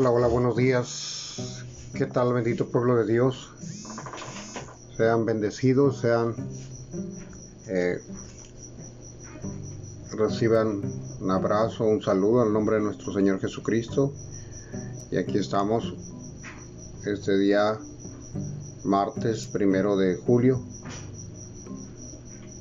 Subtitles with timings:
[0.00, 1.64] Hola, hola, buenos días.
[1.92, 3.50] ¿Qué tal, bendito pueblo de Dios?
[4.96, 6.36] Sean bendecidos, sean...
[7.66, 7.98] Eh,
[10.12, 10.82] reciban
[11.20, 14.12] un abrazo, un saludo al nombre de nuestro Señor Jesucristo.
[15.10, 15.92] Y aquí estamos,
[17.04, 17.76] este día,
[18.84, 20.62] martes primero de julio,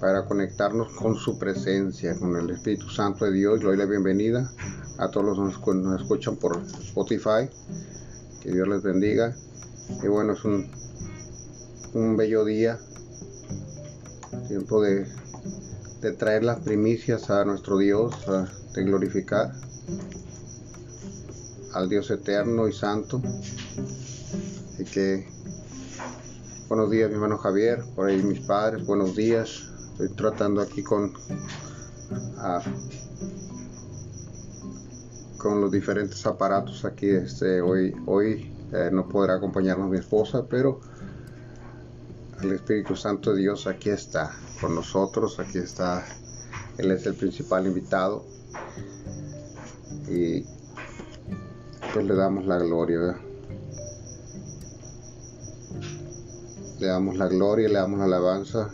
[0.02, 3.60] para conectarnos con su presencia, con el Espíritu Santo de Dios.
[3.60, 4.52] Le doy la bienvenida
[5.00, 7.50] a todos los que nos escuchan por Spotify.
[8.42, 9.36] Que Dios les bendiga.
[10.04, 10.70] Y bueno, es un,
[11.94, 12.80] un bello día.
[14.48, 15.08] Tiempo de,
[16.02, 18.14] de traer las primicias a nuestro Dios,
[18.76, 19.54] de glorificar
[21.74, 23.22] al Dios eterno y santo.
[24.80, 25.28] y que
[26.68, 29.64] buenos días mi hermano Javier, por ahí mis padres, buenos días.
[29.92, 31.14] Estoy tratando aquí con
[35.38, 37.10] con los diferentes aparatos aquí.
[37.10, 40.80] Este, hoy hoy eh, no podrá acompañarnos mi esposa, pero
[42.42, 45.40] el Espíritu Santo de Dios aquí está con nosotros.
[45.40, 46.06] Aquí está,
[46.78, 48.26] Él es el principal invitado.
[50.10, 50.46] Y
[51.94, 53.18] pues le damos la gloria.
[56.80, 58.70] Le damos la gloria, le damos la alabanza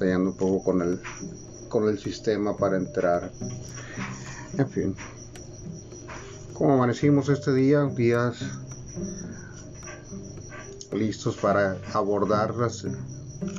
[0.00, 1.00] batallando un poco con el
[1.68, 3.30] con el sistema para entrar.
[4.56, 4.96] En fin.
[6.54, 8.42] Como amanecimos este día días
[10.92, 12.84] listos para abordar las,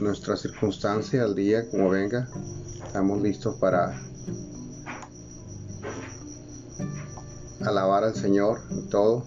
[0.02, 2.28] nuestra circunstancia al día como venga.
[2.86, 3.98] Estamos listos para
[7.62, 9.24] alabar al Señor en todo.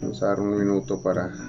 [0.00, 1.47] Vamos a dar un minuto para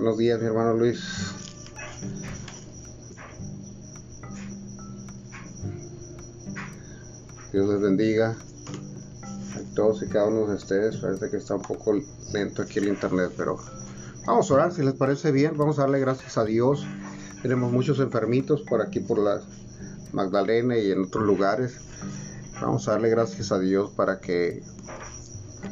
[0.00, 0.98] Buenos días, mi hermano Luis.
[7.52, 10.96] Dios les bendiga a todos y cada uno de ustedes.
[10.96, 11.92] Parece que está un poco
[12.32, 13.58] lento aquí el internet, pero
[14.26, 15.58] vamos a orar si les parece bien.
[15.58, 16.86] Vamos a darle gracias a Dios.
[17.42, 19.42] Tenemos muchos enfermitos por aquí, por la
[20.14, 21.76] Magdalena y en otros lugares.
[22.62, 24.62] Vamos a darle gracias a Dios para que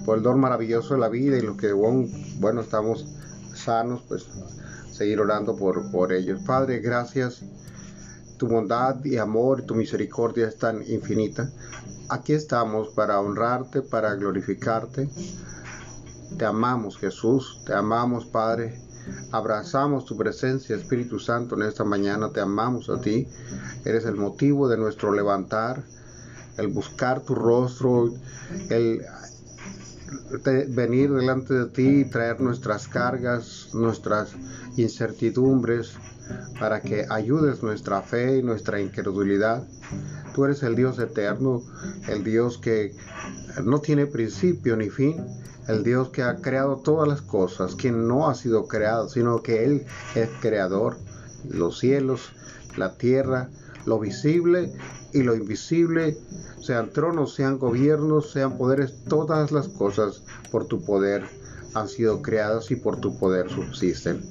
[0.04, 3.06] por el don maravilloso de la vida y lo que bueno estamos
[3.68, 4.26] sanos, pues
[4.90, 6.40] seguir orando por, por ellos.
[6.46, 7.42] Padre, gracias.
[8.38, 11.50] Tu bondad y amor, tu misericordia es tan infinita.
[12.08, 15.10] Aquí estamos para honrarte, para glorificarte.
[16.38, 18.80] Te amamos Jesús, te amamos Padre.
[19.32, 22.32] Abrazamos tu presencia, Espíritu Santo, en esta mañana.
[22.32, 23.28] Te amamos a ti.
[23.84, 25.82] Eres el motivo de nuestro levantar,
[26.56, 28.14] el buscar tu rostro,
[28.70, 29.02] el
[30.68, 34.30] venir delante de ti y traer nuestras cargas, nuestras
[34.76, 35.94] incertidumbres,
[36.58, 39.66] para que ayudes nuestra fe y nuestra incredulidad.
[40.34, 41.62] Tú eres el Dios eterno,
[42.08, 42.94] el Dios que
[43.64, 45.16] no tiene principio ni fin,
[45.68, 49.64] el Dios que ha creado todas las cosas, quien no ha sido creado, sino que
[49.64, 50.96] Él es creador,
[51.48, 52.32] los cielos,
[52.76, 53.48] la tierra,
[53.86, 54.72] lo visible
[55.12, 56.18] y lo invisible,
[56.60, 61.24] sean tronos, sean gobiernos, sean poderes, todas las cosas por tu poder
[61.74, 64.22] han sido creadas y por tu poder subsisten.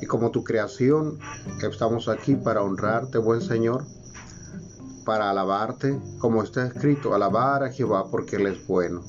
[0.00, 1.18] Y como tu creación,
[1.62, 3.84] estamos aquí para honrarte, buen Señor,
[5.04, 9.02] para alabarte, como está escrito, alabar a Jehová porque Él es bueno.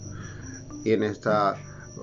[0.83, 1.55] Y en esta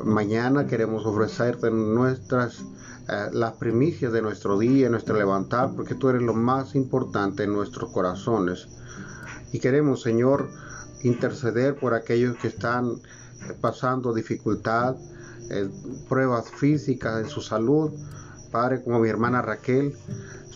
[0.05, 2.65] mañana queremos ofrecerte nuestras
[3.09, 7.53] eh, las primicias de nuestro día, nuestro levantar, porque tú eres lo más importante en
[7.53, 8.69] nuestros corazones.
[9.53, 10.49] Y queremos, Señor,
[11.05, 14.97] interceder por aquellos que están eh, pasando dificultad,
[15.51, 15.71] eh,
[16.09, 17.93] pruebas físicas en su salud.
[18.51, 19.95] Padre, como mi hermana Raquel,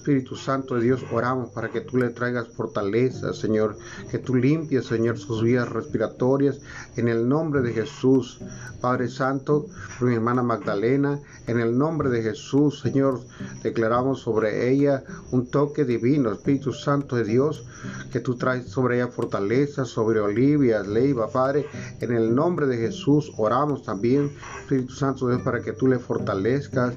[0.00, 3.76] Espíritu Santo de Dios, oramos para que tú le traigas fortaleza, Señor,
[4.10, 6.58] que tú limpies, Señor, sus vías respiratorias,
[6.97, 8.41] en el nombre de Jesús,
[8.80, 9.66] Padre Santo,
[9.98, 13.20] por mi hermana Magdalena, en el nombre de Jesús, Señor,
[13.62, 17.66] declaramos sobre ella un toque divino, Espíritu Santo de Dios,
[18.10, 21.66] que tú traes sobre ella fortaleza, sobre Olivia, Leiva, Padre,
[22.00, 24.32] en el nombre de Jesús, oramos también,
[24.62, 26.94] Espíritu Santo de Dios, para que tú le fortalezcas,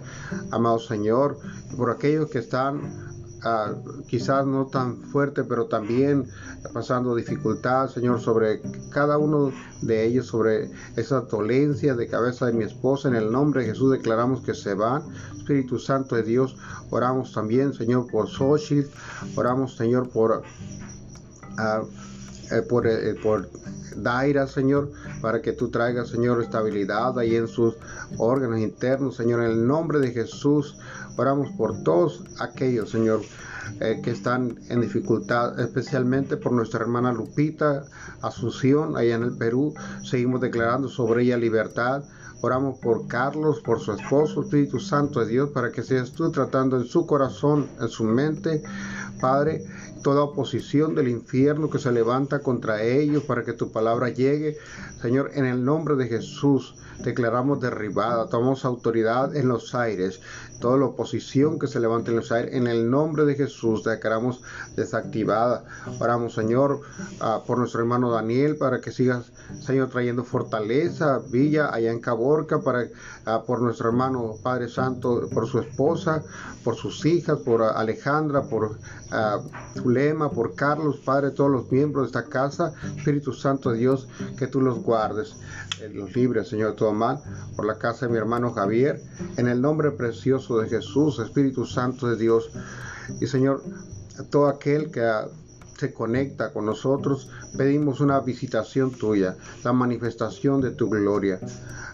[0.51, 1.37] amado Señor,
[1.75, 3.02] por aquellos que están
[3.45, 3.73] Ah,
[4.07, 6.29] quizás no tan fuerte, pero también
[6.73, 9.51] pasando dificultad, Señor, sobre cada uno
[9.81, 13.09] de ellos, sobre esa dolencia de cabeza de mi esposa.
[13.09, 15.03] En el nombre de Jesús declaramos que se van.
[15.35, 16.55] Espíritu Santo de Dios,
[16.89, 18.89] oramos también, Señor, por Xochitl,
[19.35, 20.43] oramos, Señor, por...
[21.53, 21.85] Uh,
[22.69, 23.49] por, eh, por
[23.95, 24.91] Daira, Señor,
[25.21, 27.75] para que tú traigas, Señor, estabilidad ahí en sus
[28.17, 30.77] órganos internos, Señor, en el nombre de Jesús.
[31.17, 33.21] Oramos por todos aquellos, Señor,
[33.79, 37.85] eh, que están en dificultad, especialmente por nuestra hermana Lupita
[38.21, 39.73] Asunción, allá en el Perú.
[40.03, 42.03] Seguimos declarando sobre ella libertad.
[42.41, 46.75] Oramos por Carlos, por su esposo, Espíritu Santo de Dios, para que seas tú tratando
[46.77, 48.61] en su corazón, en su mente,
[49.21, 49.63] Padre,
[50.03, 54.57] toda oposición del infierno que se levanta contra ellos para que tu palabra llegue.
[55.01, 60.21] Señor, en el nombre de Jesús declaramos derribada, tomamos autoridad en los aires,
[60.59, 64.41] toda la oposición que se levante en los aires, en el nombre de Jesús declaramos
[64.75, 65.65] desactivada.
[65.99, 66.81] Oramos, Señor,
[67.19, 72.61] ah, por nuestro hermano Daniel, para que sigas, Señor, trayendo fortaleza, Villa, allá en Caborca,
[72.61, 72.87] para,
[73.25, 76.23] ah, por nuestro hermano Padre Santo, por su esposa,
[76.63, 78.77] por sus hijas, por Alejandra, por
[80.33, 84.07] Por Carlos, Padre, todos los miembros de esta casa, Espíritu Santo de Dios,
[84.37, 85.35] que tú los guardes,
[85.81, 87.21] eh, los libres, Señor, de todo mal,
[87.55, 89.03] por la casa de mi hermano Javier,
[89.37, 92.49] en el nombre precioso de Jesús, Espíritu Santo de Dios.
[93.21, 93.63] Y Señor,
[94.31, 95.07] todo aquel que
[95.83, 99.35] se conecta con nosotros, pedimos una visitación tuya,
[99.65, 101.41] la manifestación de tu gloria.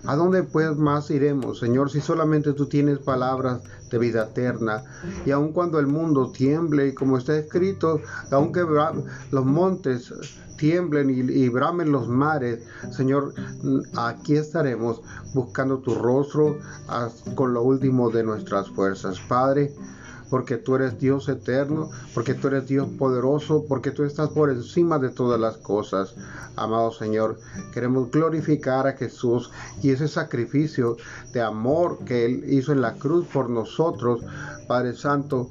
[0.06, 4.84] ¿A dónde pues más iremos, Señor, si solamente tú tienes palabras de vida eterna?
[5.26, 8.00] Y aun cuando el mundo tiemble, y como está escrito,
[8.30, 8.62] aunque
[9.32, 10.14] los montes
[10.58, 12.60] tiemblen y, y, bramen los mares,
[12.92, 13.34] Señor,
[13.98, 15.02] aquí estaremos
[15.34, 16.60] buscando tu rostro
[17.34, 19.20] con lo último de nuestras fuerzas.
[19.28, 19.74] Padre,
[20.30, 25.00] porque tú eres Dios eterno, porque tú eres Dios poderoso, porque tú estás por encima
[25.00, 26.16] de todas las cosas.
[26.56, 27.40] Amado Señor,
[27.74, 30.98] queremos glorificar a Jesús y ese sacrificio
[31.34, 34.22] de amor que Él hizo en la cruz por nosotros,
[34.68, 35.50] Padre Santo,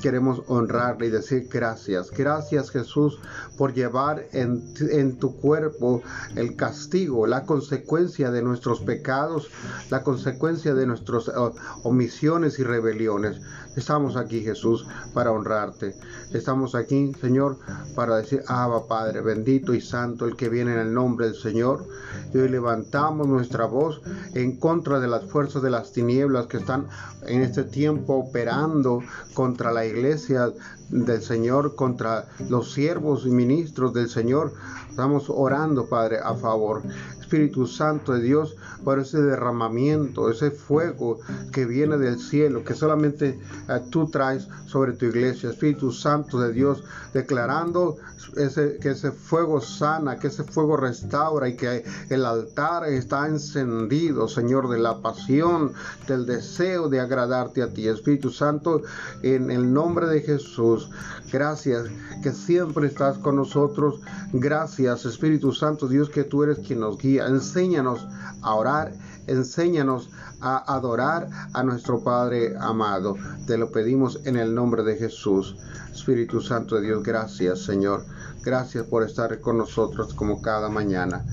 [0.00, 2.10] queremos honrarle y decir gracias.
[2.10, 3.18] Gracias Jesús
[3.56, 6.02] por llevar en, tu cuerpo
[6.34, 9.50] el castigo, la consecuencia de nuestros pecados,
[9.90, 13.40] la consecuencia de nuestras oh, omisiones y rebeliones.
[13.76, 15.94] Estamos aquí Jesús para honrarte.
[16.32, 17.58] Estamos aquí Señor
[17.94, 21.86] para decir, Abba Padre, bendito y santo el que viene en el nombre del Señor.
[22.32, 24.00] Y hoy levantamos nuestra voz
[24.34, 26.88] en contra de las fuerzas de las tinieblas que están
[27.26, 29.02] en este tiempo operando
[29.34, 30.50] contra la iglesia
[30.88, 34.54] del Señor, contra los siervos y ministros del Señor.
[34.88, 36.82] Estamos orando, Padre, a favor.
[37.26, 41.18] Espíritu Santo de Dios, por ese derramamiento, ese fuego
[41.52, 45.50] que viene del cielo, que solamente eh, tú traes sobre tu iglesia.
[45.50, 47.96] Espíritu Santo de Dios, declarando
[48.36, 54.28] ese, que ese fuego sana, que ese fuego restaura y que el altar está encendido,
[54.28, 55.72] Señor, de la pasión,
[56.06, 57.88] del deseo de agradarte a ti.
[57.88, 58.82] Espíritu Santo,
[59.22, 60.90] en el nombre de Jesús,
[61.32, 61.86] gracias
[62.22, 64.00] que siempre estás con nosotros.
[64.32, 67.15] Gracias, Espíritu Santo, Dios, que tú eres quien nos guía.
[67.18, 68.06] Enséñanos
[68.42, 68.92] a orar,
[69.26, 70.10] enséñanos
[70.40, 73.16] a adorar a nuestro Padre amado.
[73.46, 75.56] Te lo pedimos en el nombre de Jesús.
[75.92, 78.04] Espíritu Santo de Dios, gracias Señor.
[78.44, 81.24] Gracias por estar con nosotros como cada mañana.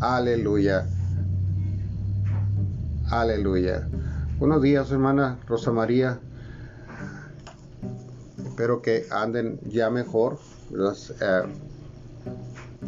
[0.00, 0.86] Aleluya.
[3.10, 3.88] Aleluya.
[4.38, 6.18] Buenos días, hermana Rosa María.
[8.44, 10.38] Espero que anden ya mejor.
[10.72, 11.42] Eh,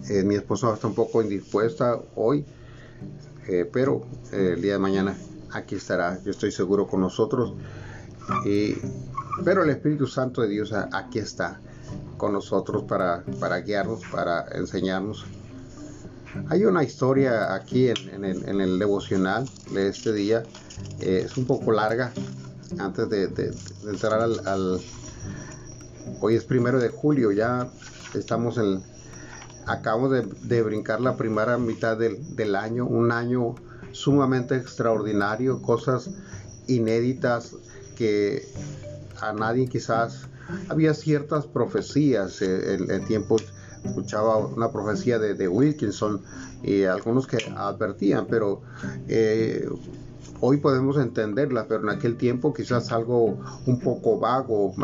[0.08, 2.44] eh, mi esposa está un poco indispuesta hoy,
[3.46, 5.16] eh, pero el día de mañana
[5.52, 7.54] aquí estará, yo estoy seguro con nosotros.
[9.44, 11.60] pero el Espíritu Santo de Dios aquí está
[12.16, 15.24] con nosotros para, para guiarnos, para enseñarnos.
[16.50, 20.42] Hay una historia aquí en, el, devocional de este día,
[21.00, 22.12] eh, es un poco larga,
[22.78, 23.52] antes de,
[23.86, 24.80] entrar al,
[26.20, 27.68] Hoy es primero de julio, ya
[28.14, 28.82] estamos en...
[29.68, 33.54] Acabamos de, brincar la primera mitad del, año, un año
[33.92, 36.10] sumamente extraordinario, cosas
[36.66, 37.54] inéditas
[37.96, 38.46] que
[39.20, 40.28] a nadie quizás
[40.68, 43.36] había ciertas profecías eh, en, el tiempo
[43.84, 46.22] escuchaba una profecía de, Wilkinson
[46.62, 48.62] y algunos que advertían pero
[49.08, 49.68] eh,
[50.40, 54.74] hoy podemos entenderla pero en aquel tiempo quizás algo un poco vago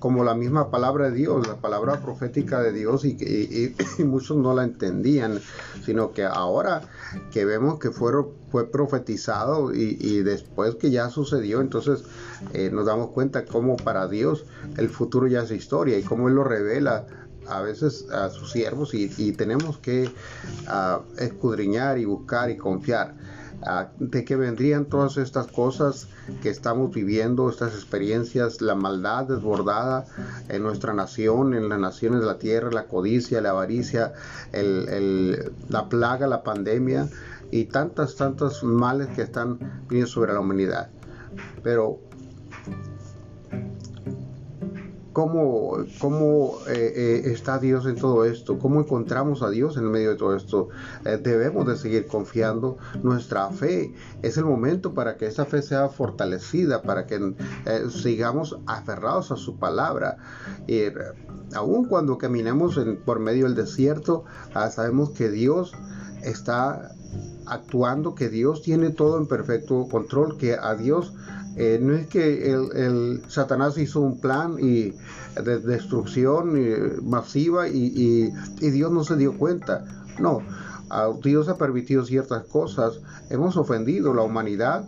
[0.00, 4.64] como la misma palabra de Dios, la palabra profética de Dios y, muchos no la
[4.64, 5.40] entendían,
[5.84, 6.82] sino que ahora
[7.30, 12.02] que vemos que fueron, fue profetizado y, después que ya sucedió, entonces
[12.54, 14.44] eh, nos damos cuenta cómo para Dios
[14.76, 17.06] el futuro ya es historia y cómo Él lo revela
[17.46, 20.10] a veces a sus siervos y, tenemos que
[20.66, 23.14] ah, escudriñar y buscar y confiar
[23.98, 26.08] de que vendrían todas estas cosas
[26.42, 30.06] que estamos viviendo, estas experiencias, la maldad desbordada
[30.48, 34.12] en nuestra nación, en las naciones de la tierra, la codicia, la avaricia,
[34.52, 37.08] la plaga, la pandemia
[37.50, 40.88] y tantas, tantos males que están viniendo sobre la humanidad.
[41.62, 42.00] Pero
[45.20, 50.12] cómo, cómo eh, eh, está Dios en todo esto, cómo encontramos a Dios en medio
[50.12, 50.70] de todo esto.
[51.04, 53.94] Eh, debemos de seguir confiando nuestra fe.
[54.22, 57.34] Es el momento para que esa fe sea fortalecida, para que
[57.90, 60.16] sigamos aferrados a su palabra.
[60.66, 60.84] Y
[61.54, 64.24] aun cuando caminemos por medio del desierto,
[64.54, 65.74] ah, sabemos que Dios
[66.22, 66.92] está
[67.44, 71.12] actuando, que Dios tiene todo en perfecto control, que a Dios
[71.56, 74.94] eh, no es que el, Satanás hizo un plan y,
[75.42, 76.54] de destrucción
[77.08, 79.84] masiva y, Dios no se dio cuenta.
[80.18, 80.42] No,
[81.22, 83.00] Dios ha permitido ciertas cosas.
[83.30, 84.84] Hemos ofendido la humanidad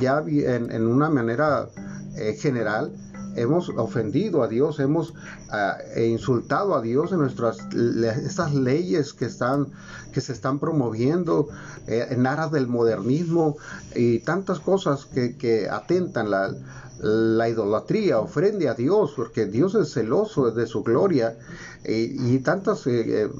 [0.00, 1.68] ya en, una manera
[2.16, 2.92] eh, general
[3.36, 5.14] hemos ofendido a Dios, hemos
[5.50, 9.68] ah, e insultado a Dios en nuestras estas leyes que están
[10.12, 11.48] que se están promoviendo
[11.86, 13.56] eh, en aras del modernismo
[13.94, 16.54] y tantas cosas que, atentan la,
[17.00, 21.36] la idolatría, ofrende a Dios, porque Dios es celoso de su gloria
[21.84, 23.30] y, tantas, eh, eh,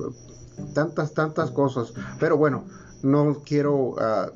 [0.74, 1.94] tantas, tantas cosas.
[2.18, 2.64] Pero bueno,
[3.02, 4.30] no quiero ah,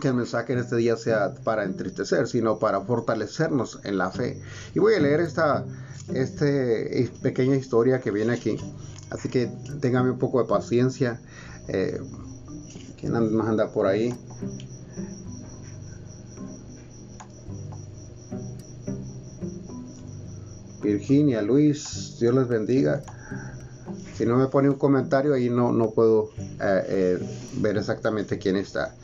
[0.00, 4.40] que el mensaje en este día sea para entristecer, sino para fortalecernos en la fe.
[4.74, 5.64] Y voy a leer esta
[6.12, 8.58] este, pequeña historia que viene aquí.
[9.10, 9.48] Así que
[9.80, 11.20] téngame un poco de paciencia.
[11.68, 12.00] Eh,
[12.98, 14.14] ¿Quién más anda por ahí?
[20.82, 23.02] Virginia, Luis, Dios les bendiga.
[24.16, 27.18] Si no me pone un comentario ahí no, no puedo eh, eh,
[27.58, 28.94] ver exactamente quién está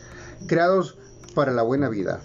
[0.47, 0.97] creados
[1.35, 2.21] para la buena vida.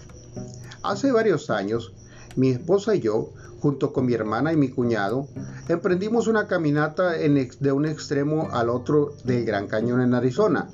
[0.82, 1.92] Hace varios años,
[2.36, 3.30] mi esposa y yo,
[3.60, 5.26] junto con mi hermana y mi cuñado,
[5.68, 10.68] emprendimos una caminata de un extremo al otro del Gran Cañón en Arizona,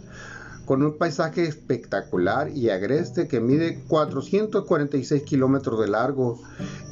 [0.64, 6.40] con un paisaje espectacular y agreste que mide 446 kilómetros de largo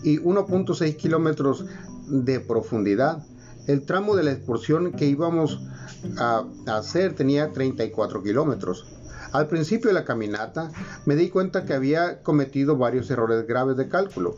[0.02, 1.64] y 1.6 kilómetros
[2.08, 3.24] de profundidad.
[3.66, 5.60] El tramo de la excursión que íbamos
[6.18, 8.86] a hacer tenía 34 kilómetros.
[9.32, 10.70] Al principio de la caminata
[11.04, 14.36] me di cuenta que había cometido varios errores graves de cálculo.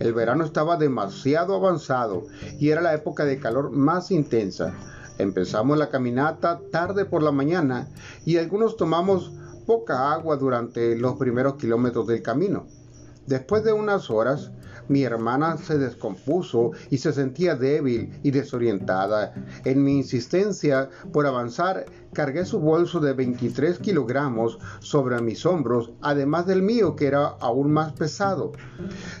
[0.00, 2.26] El verano estaba demasiado avanzado
[2.58, 4.74] y era la época de calor más intensa.
[5.18, 7.88] Empezamos la caminata tarde por la mañana
[8.24, 9.32] y algunos tomamos
[9.64, 12.66] poca agua durante los primeros kilómetros del camino.
[13.26, 14.50] Después de unas horas
[14.88, 19.34] mi hermana se descompuso y se sentía débil y desorientada.
[19.64, 26.46] En mi insistencia por avanzar, cargué su bolso de 23 kilogramos sobre mis hombros, además
[26.46, 28.52] del mío que era aún más pesado.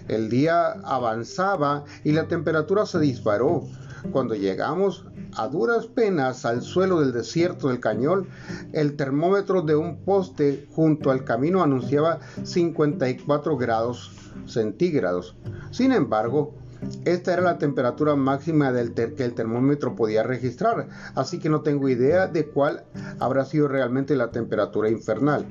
[0.08, 3.64] El día avanzaba y la temperatura se disparó.
[4.12, 5.04] Cuando llegamos
[5.36, 8.28] a duras penas al suelo del desierto del cañón,
[8.72, 15.36] el termómetro de un poste junto al camino anunciaba 54 grados centígrados.
[15.70, 16.54] Sin embargo,
[17.04, 21.88] esta era la temperatura máxima del que el termómetro podía registrar, así que no tengo
[21.88, 22.84] idea de cuál
[23.18, 25.46] habrá sido realmente la temperatura infernal.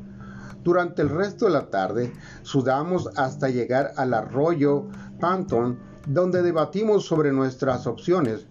[0.63, 2.11] Durante el resto de la tarde
[2.41, 4.87] sudamos hasta llegar al arroyo
[5.19, 5.77] Panton,
[6.07, 8.47] donde debatimos sobre nuestras opciones.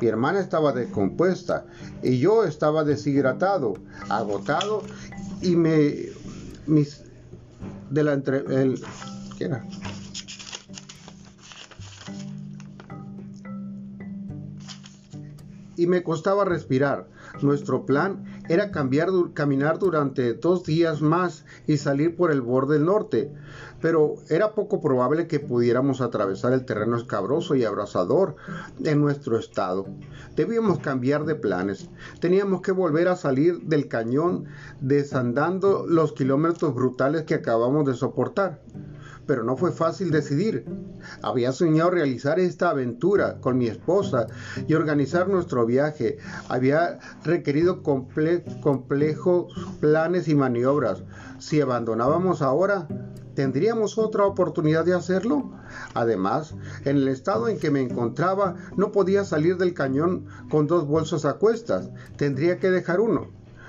[0.00, 1.66] Mi hermana estaba descompuesta
[2.02, 3.74] y yo estaba deshidratado,
[4.08, 4.82] agotado
[5.42, 6.10] y me
[6.66, 7.02] mis
[7.90, 8.80] de la entre, el,
[9.38, 9.64] ¿qué era?
[15.78, 17.06] y me costaba respirar.
[17.40, 23.32] Nuestro plan era cambiar, caminar durante dos días más y salir por el borde norte,
[23.80, 28.36] pero era poco probable que pudiéramos atravesar el terreno escabroso y abrasador
[28.84, 29.86] en nuestro estado.
[30.36, 31.88] Debíamos cambiar de planes.
[32.20, 34.46] Teníamos que volver a salir del cañón
[34.80, 38.60] desandando los kilómetros brutales que acabamos de soportar
[39.28, 40.64] pero no fue fácil decidir.
[41.20, 44.26] Había soñado realizar esta aventura con mi esposa
[44.66, 46.16] y organizar nuestro viaje.
[46.48, 51.02] Había requerido complejos planes y maniobras.
[51.38, 52.88] Si abandonábamos ahora,
[53.38, 55.52] ¿tendríamos otra oportunidad de hacerlo?
[55.94, 60.88] Además, en el estado en que me encontraba, no podía salir del cañón con dos
[60.88, 61.88] bolsos a cuestas.
[62.16, 63.28] Tendría que dejar uno.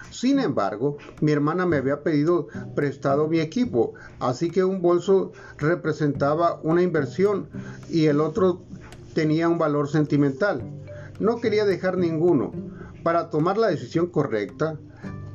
[0.09, 6.59] Sin embargo, mi hermana me había pedido prestado mi equipo, así que un bolso representaba
[6.63, 7.47] una inversión
[7.91, 8.63] y el otro
[9.13, 10.63] tenía un valor sentimental.
[11.19, 12.53] No quería dejar ninguno.
[13.03, 14.79] Para tomar la decisión correcta,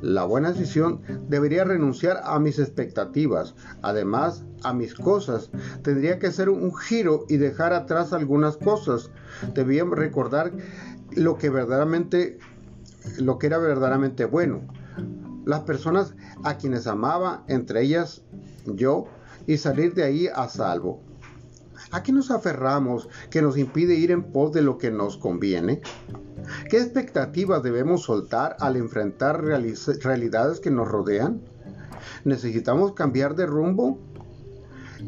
[0.01, 5.49] la buena decisión debería renunciar a mis expectativas, además a mis cosas.
[5.81, 9.09] Tendría que hacer un giro y dejar atrás algunas cosas.
[9.53, 10.51] Debía recordar
[11.15, 12.39] lo que verdaderamente
[13.17, 14.61] lo que era verdaderamente bueno.
[15.45, 18.23] Las personas a quienes amaba, entre ellas
[18.65, 19.05] yo,
[19.47, 21.01] y salir de ahí a salvo.
[21.95, 25.79] ¿A qué nos aferramos que nos impide ir en pos de lo que nos conviene?
[26.69, 31.39] ¿Qué expectativas debemos soltar al enfrentar realidades que nos rodean?
[32.25, 33.97] ¿Necesitamos cambiar de rumbo?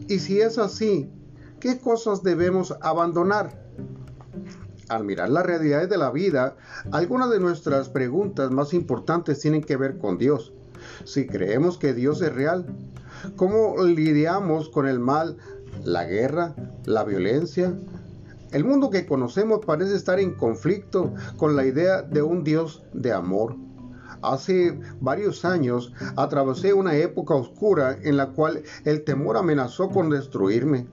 [0.08, 1.12] Y si es así,
[1.60, 3.67] ¿qué cosas debemos abandonar?
[4.88, 6.56] Al mirar las realidades de la vida,
[6.94, 10.53] algunas de nuestras preguntas más importantes tienen que ver con Dios.
[11.03, 12.65] Si creemos que Dios es real,
[13.36, 15.38] ¿cómo lidiamos con el mal,
[15.88, 16.53] la guerra,
[16.84, 17.74] la violencia?
[18.51, 23.13] El mundo que conocemos parece estar en conflicto con la idea de un Dios de
[23.13, 23.56] amor.
[24.22, 30.88] Hace varios años atravesé una época oscura en la cual el temor amenazó con destruirme.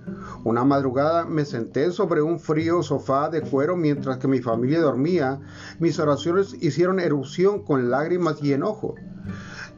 [0.44, 5.40] Una madrugada me senté sobre un frío sofá de cuero mientras que mi familia dormía.
[5.80, 8.94] Mis oraciones hicieron erupción con lágrimas y enojo.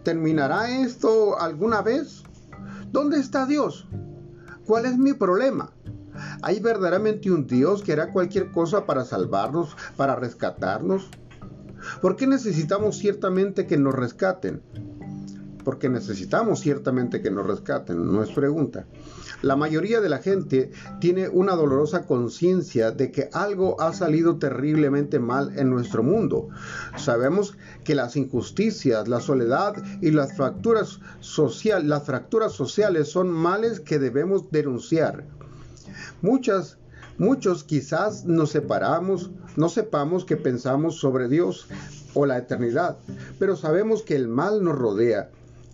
[0.02, 2.22] ¿Terminará esto alguna vez?
[2.92, 3.88] ¿Dónde está Dios?
[4.66, 5.72] ¿Cuál es mi problema?
[6.42, 11.08] ¿Hay verdaderamente un Dios que hará cualquier cosa para salvarnos, para rescatarnos?
[12.02, 14.60] ¿Por qué necesitamos ciertamente que nos rescaten?
[15.64, 18.86] Porque necesitamos ciertamente que nos rescaten, no es pregunta.
[19.42, 25.18] La mayoría de la gente tiene una dolorosa conciencia de que algo ha salido terriblemente
[25.18, 26.48] mal en nuestro mundo.
[26.96, 30.98] Sabemos que las injusticias, la soledad y las fracturas,
[32.52, 35.24] sociales son males que debemos denunciar.
[36.22, 36.78] Muchas
[37.18, 41.66] Muchos quizás nos separamos, no sepamos qué pensamos sobre Dios
[42.12, 42.98] o la eternidad,
[43.38, 45.30] pero sabemos que el mal nos rodea.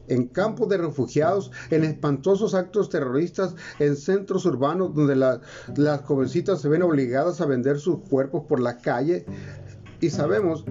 [0.09, 6.69] En campos de refugiados, en espantosos actos terroristas, en centros urbanos donde las jovencitas se
[6.69, 9.25] ven obligadas a vender sus cuerpos por la calle.
[10.01, 10.65] Y sabemos,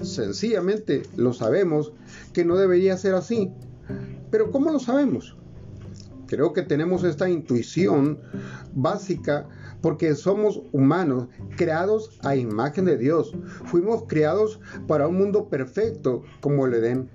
[0.00, 1.92] sencillamente lo sabemos,
[2.32, 3.52] que no debería ser así.
[4.30, 5.36] Pero ¿cómo lo sabemos?
[6.26, 8.20] Creo que tenemos esta intuición
[8.72, 9.48] básica
[9.80, 13.32] porque somos humanos creados a imagen de Dios.
[13.64, 17.10] Fuimos creados para un mundo perfecto como el Edén.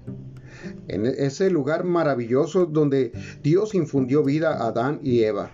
[0.88, 3.12] En ese lugar maravilloso donde
[3.44, 5.52] Dios infundió vida a Adán y Eva.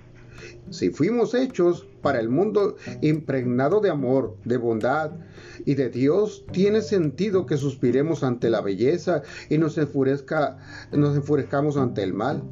[0.69, 5.12] Si fuimos hechos para el mundo impregnado de amor, de bondad
[5.65, 10.58] y de Dios, tiene sentido que suspiremos ante la belleza y nos, enfurezca,
[10.91, 12.43] nos enfurezcamos ante el mal.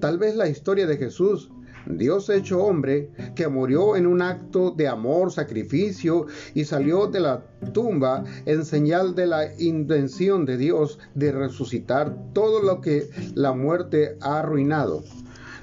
[0.00, 1.50] Tal vez la historia de Jesús
[1.86, 7.44] Dios hecho hombre, que murió en un acto de amor, sacrificio y salió de la
[7.72, 14.16] tumba en señal de la intención de Dios de resucitar todo lo que la muerte
[14.20, 15.02] ha arruinado.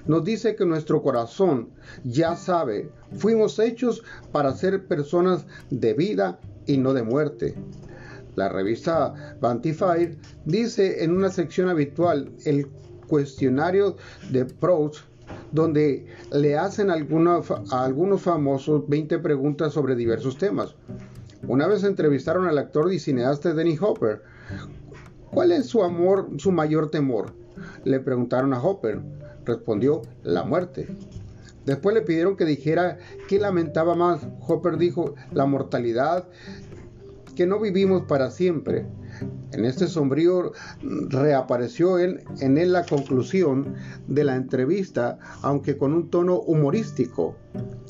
[0.07, 1.69] Nos dice que nuestro corazón
[2.03, 7.55] ya sabe, fuimos hechos para ser personas de vida y no de muerte.
[8.35, 12.67] La revista Vantifire dice en una sección habitual el
[13.07, 13.95] cuestionario
[14.29, 14.99] de Proust
[15.55, 20.75] donde le hacen a algunos famosos 20 preguntas sobre diversos temas.
[21.47, 24.21] Una vez entrevistaron al actor y cineasta Denny Hopper.
[25.31, 27.33] ¿Cuál es su amor, su mayor temor?
[27.85, 28.99] Le preguntaron a Hopper.
[29.45, 30.87] Respondió, la muerte.
[31.65, 34.27] Después le pidieron que dijera qué lamentaba más.
[34.41, 36.27] Hopper dijo, la mortalidad,
[37.35, 38.85] que no vivimos para siempre.
[39.51, 40.51] En este sombrío
[40.81, 43.75] reapareció en, él la conclusión
[44.07, 47.35] de la entrevista, aunque con un tono humorístico.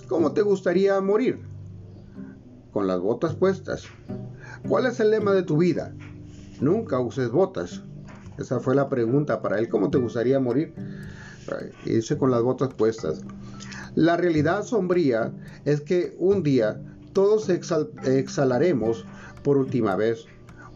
[0.07, 1.39] ¿Cómo te gustaría morir?
[2.71, 3.83] Con las botas puestas.
[4.67, 5.93] ¿Cuál es el lema de tu vida?
[6.61, 7.83] Nunca uses botas.
[8.37, 9.69] Esa fue la pregunta para él.
[9.69, 10.73] ¿Cómo te gustaría morir?
[11.85, 13.23] Irse con las botas puestas.
[13.95, 15.31] La realidad sombría
[15.63, 16.81] es que un día
[17.13, 19.05] todos exhalaremos
[19.41, 20.25] por última vez.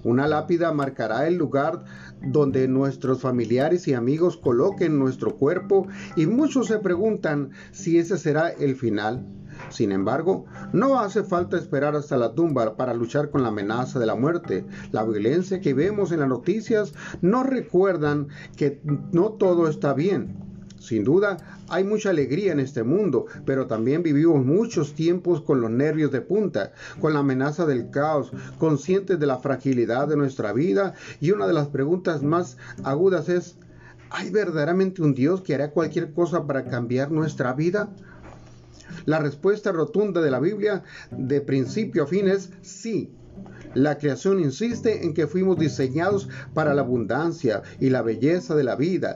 [0.04, 1.84] Una lápida marcará el lugar
[2.22, 8.50] donde nuestros familiares y amigos coloquen nuestro cuerpo y muchos se preguntan si ese será
[8.50, 9.26] el final.
[9.70, 14.06] Sin embargo, no hace falta esperar hasta la tumba para luchar con la amenaza de
[14.06, 14.66] la muerte.
[14.92, 18.82] La violencia que vemos en las noticias nos recuerdan que
[19.12, 20.49] no todo está bien.
[20.80, 21.38] Sin duda,
[21.68, 26.22] hay mucha alegría en este mundo, pero también vivimos muchos tiempos con los nervios de
[26.22, 30.94] punta, con la amenaza del caos, conscientes de la fragilidad de nuestra vida.
[31.20, 33.58] Y una de las preguntas más agudas es,
[34.10, 37.90] ¿hay verdaderamente un Dios que hará cualquier cosa para cambiar nuestra vida?
[39.06, 43.12] La respuesta rotunda de la Biblia de principio a fin es sí.
[43.76, 48.76] La creación insiste en que fuimos diseñados para la abundancia y la belleza de la
[48.76, 49.16] vida.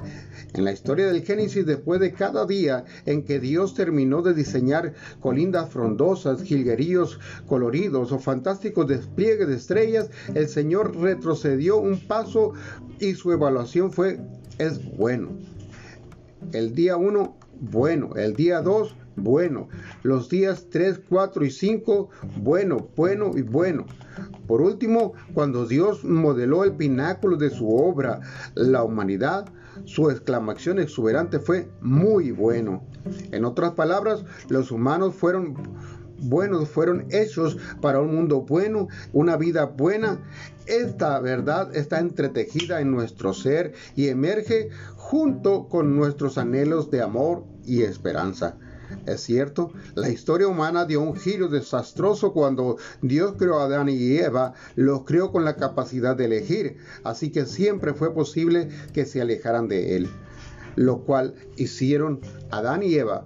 [0.54, 4.94] En la historia del Génesis, después de cada día en que Dios terminó de diseñar
[5.20, 12.54] colindas frondosas, jilgueríos coloridos o fantásticos despliegues de estrellas, el Señor retrocedió un paso
[13.00, 14.20] y su evaluación fue,
[14.60, 15.30] es bueno.
[16.52, 18.16] El día 1, bueno.
[18.16, 19.70] El día 2, bueno.
[20.04, 23.88] Los días 3, 4 y 5, bueno, bueno y bueno.
[24.46, 28.20] Por último, cuando Dios modeló el pináculo de su obra,
[28.54, 29.46] la humanidad,
[29.86, 32.83] su exclamación exuberante fue muy bueno.
[33.31, 35.55] En otras palabras, los humanos fueron
[36.23, 40.21] buenos, fueron hechos para un mundo bueno, una vida buena.
[40.65, 47.43] Esta verdad está entretejida en nuestro ser y emerge junto con nuestros anhelos de amor
[47.65, 48.57] y esperanza.
[49.06, 54.17] Es cierto, la historia humana dio un giro desastroso cuando Dios creó a Adán y
[54.17, 59.21] Eva, los creó con la capacidad de elegir, así que siempre fue posible que se
[59.21, 60.10] alejaran de Él,
[60.75, 63.25] lo cual hicieron Adán y Eva.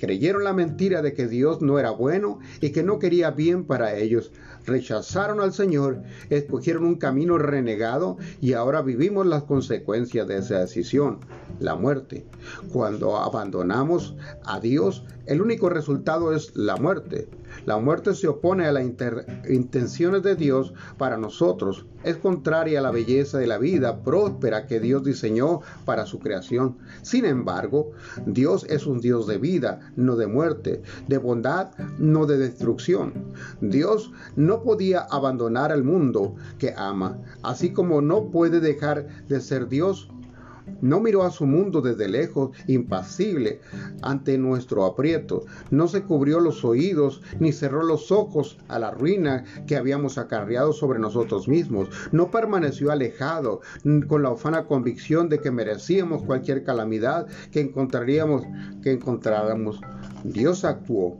[0.00, 3.96] Creyeron la mentira de que Dios no era bueno y que no quería bien para
[3.96, 4.32] ellos,
[4.64, 11.20] rechazaron al Señor, escogieron un camino renegado y ahora vivimos las consecuencias de esa decisión,
[11.60, 12.26] la muerte.
[12.72, 17.28] Cuando abandonamos a Dios, el único resultado es la muerte.
[17.66, 18.84] La muerte se opone a las
[19.48, 21.86] intenciones de Dios para nosotros.
[22.02, 26.76] Es contraria a la belleza de la vida próspera que Dios diseñó para su creación.
[27.02, 27.92] Sin embargo,
[28.26, 33.12] Dios es un Dios de vida, no de muerte, de bondad, no de destrucción.
[33.60, 39.68] Dios no podía abandonar al mundo que ama, así como no puede dejar de ser
[39.68, 40.08] Dios
[40.80, 43.60] no miró a su mundo desde lejos, impasible
[44.02, 45.44] ante nuestro aprieto.
[45.70, 50.72] No se cubrió los oídos ni cerró los ojos a la ruina que habíamos acarreado
[50.72, 51.88] sobre nosotros mismos.
[52.12, 53.60] No permaneció alejado
[54.08, 58.42] con la ufana convicción de que merecíamos cualquier calamidad que encontraríamos,
[58.82, 59.80] que encontráramos.
[60.24, 61.18] Dios actuó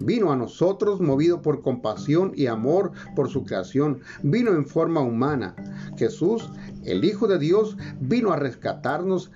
[0.00, 4.00] Vino a nosotros movido por compasión y amor por su creación.
[4.22, 5.54] Vino en forma humana.
[5.96, 6.48] Jesús,
[6.84, 9.30] el Hijo de Dios, vino a rescatarnos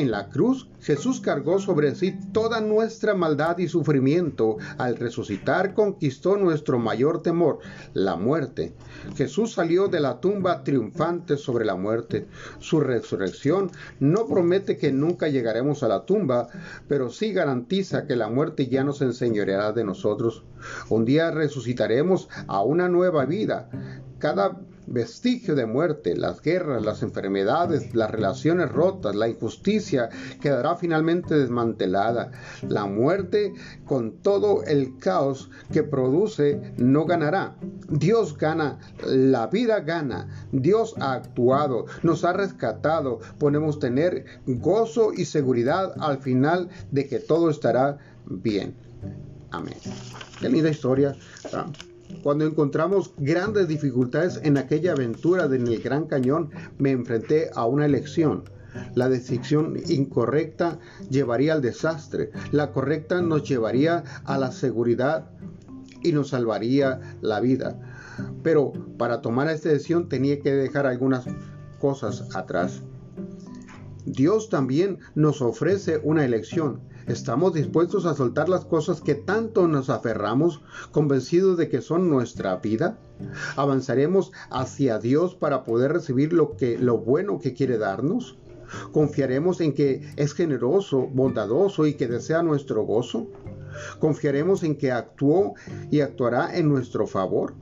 [0.00, 4.56] en la cruz, Jesús cargó sobre sí toda nuestra maldad y sufrimiento.
[4.78, 7.58] Al resucitar conquistó nuestro mayor temor,
[7.92, 8.74] la muerte.
[9.16, 12.26] Jesús salió de la tumba triunfante sobre la muerte.
[12.58, 16.48] Su resurrección no promete que nunca llegaremos a la tumba,
[16.88, 20.44] pero sí garantiza que la muerte ya nos enseñoreará de nosotros.
[20.88, 23.68] Un día resucitaremos a una nueva vida.
[24.18, 24.60] Cada
[24.90, 32.32] vestigio de muerte, las guerras, las enfermedades, las relaciones rotas, la injusticia quedará finalmente desmantelada.
[32.68, 37.56] La muerte, con todo el caos que produce, no ganará.
[37.88, 40.28] Dios gana, la vida gana.
[40.52, 43.20] Dios ha actuado, nos ha rescatado.
[43.38, 48.74] Podemos tener gozo y seguridad al final de que todo estará bien.
[49.52, 49.76] Amén.
[50.40, 51.14] Qué linda historia.
[52.22, 57.86] Cuando encontramos grandes dificultades en aquella aventura en el Gran Cañón, me enfrenté a una
[57.86, 58.44] elección.
[58.94, 62.30] La decisión incorrecta llevaría al desastre.
[62.52, 65.30] La correcta nos llevaría a la seguridad
[66.02, 67.78] y nos salvaría la vida.
[68.42, 71.24] Pero para tomar esta decisión tenía que dejar algunas
[71.78, 72.82] cosas atrás.
[74.04, 76.80] Dios también nos ofrece una elección.
[77.06, 80.60] ¿Estamos dispuestos a soltar las cosas que tanto nos aferramos,
[80.92, 82.98] convencidos de que son nuestra vida?
[83.56, 88.36] ¿Avanzaremos hacia Dios para poder recibir lo bueno que quiere darnos?
[88.92, 93.28] ¿Confiaremos en que es generoso, bondadoso y que desea nuestro gozo?
[93.98, 95.54] ¿Confiaremos en que actuó
[95.90, 97.54] y actuará en nuestro favor?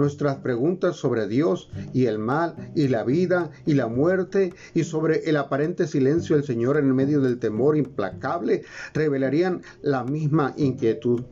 [0.00, 5.28] Nuestras preguntas sobre Dios y el mal y la vida y la muerte y sobre
[5.28, 11.22] el aparente silencio del Señor en medio del temor implacable revelarían la misma inquietud.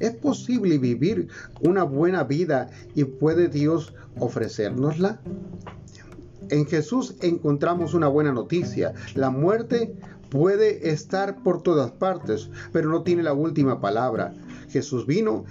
[0.00, 1.28] ¿Es posible vivir
[1.62, 5.20] una buena vida y puede Dios ofrecérnosla?
[6.50, 8.94] En Jesús encontramos una buena noticia.
[9.14, 9.96] La muerte
[10.30, 14.32] puede estar por todas partes, pero no tiene la última palabra.
[14.68, 15.44] Jesús vino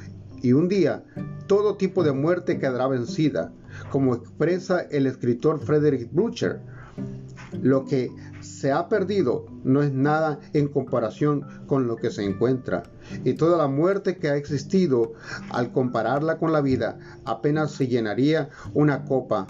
[0.45, 1.03] y un día
[1.47, 3.51] todo tipo de muerte quedará vencida,
[3.89, 6.59] como expresa el escritor Frederick Blucher.
[7.63, 12.83] Lo que se ha perdido no es nada en comparación con lo que se encuentra.
[13.23, 15.13] Y toda la muerte que ha existido,
[15.49, 19.47] al compararla con la vida, apenas se llenaría una copa.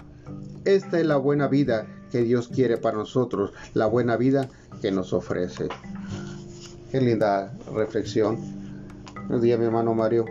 [0.64, 4.48] Esta es la buena vida que Dios quiere para nosotros, la buena vida
[4.80, 5.68] que nos ofrece.
[6.90, 8.38] Qué linda reflexión.
[9.26, 10.24] Buenos días, mi hermano Mario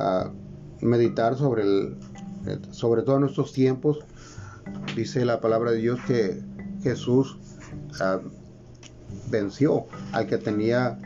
[0.00, 0.32] a
[0.80, 1.96] meditar sobre, el,
[2.70, 3.98] sobre todos nuestros tiempos.
[4.96, 6.42] Dice la palabra de Dios que
[6.82, 7.38] Jesús
[8.00, 8.20] ah,
[9.30, 10.98] venció al que tenía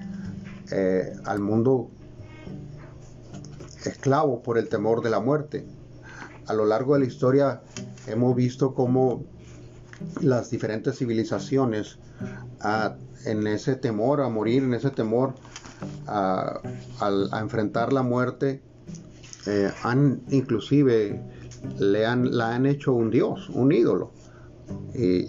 [0.70, 1.90] eh, al mundo
[3.84, 5.66] esclavo por el temor de la muerte.
[6.46, 7.62] A lo largo de la historia
[8.06, 9.24] hemos visto cómo
[10.20, 11.98] las diferentes civilizaciones
[13.24, 15.34] en ese temor a morir, en ese temor
[16.06, 16.60] a,
[17.40, 18.62] enfrentar la muerte,
[19.46, 21.20] eh, han inclusive
[21.78, 24.12] le han, la han hecho un dios, un ídolo.
[24.94, 25.28] Y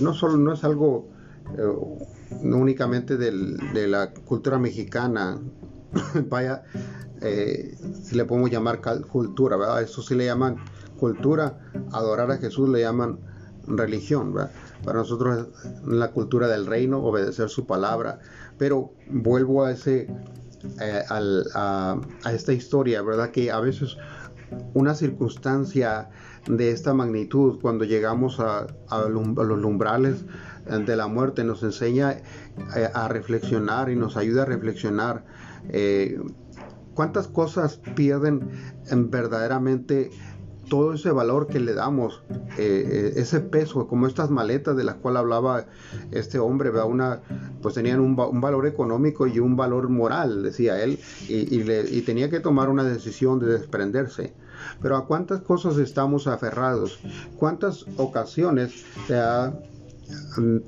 [0.00, 1.08] no solo no es algo
[1.56, 1.62] eh,
[2.42, 5.38] únicamente de la cultura mexicana,
[6.28, 6.62] vaya,
[7.20, 9.82] eh, si le podemos llamar cultura, ¿verdad?
[9.82, 10.56] Eso sí le llaman
[10.98, 11.58] cultura,
[11.92, 13.18] adorar a Jesús le llaman
[13.66, 14.34] religión.
[14.84, 18.20] Para nosotros es la cultura del reino, obedecer su palabra,
[18.58, 20.08] pero vuelvo a ese,
[20.80, 21.96] eh, a,
[22.32, 23.30] esta historia, ¿verdad?
[23.30, 23.96] Que a veces
[24.74, 26.08] una circunstancia
[26.48, 28.66] de esta magnitud, cuando llegamos a,
[29.08, 30.24] los umbrales
[30.64, 35.24] de la muerte, nos enseña eh, a reflexionar y nos ayuda a reflexionar
[35.68, 36.20] eh,
[36.94, 38.50] cuántas cosas pierden
[38.90, 40.10] verdaderamente
[40.68, 42.22] todo ese valor que le damos,
[42.58, 45.66] eh, ese peso, como estas maletas de las cuales hablaba
[46.10, 47.20] este hombre, Una,
[47.62, 50.98] pues tenían un, valor económico y un valor moral, decía él,
[51.28, 54.34] y, tenía que tomar una decisión de desprenderse.
[54.80, 56.98] Pero a cuántas cosas estamos aferrados,
[57.36, 59.52] cuántas ocasiones te ha,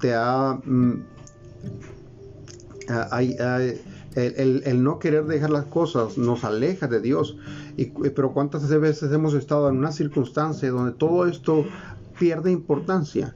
[0.01, 1.03] te ha, mm,
[4.26, 7.37] el, no querer dejar las cosas nos aleja de Dios.
[7.76, 11.64] Y, pero cuántas veces hemos estado en una circunstancia donde todo esto
[12.18, 13.35] pierde importancia.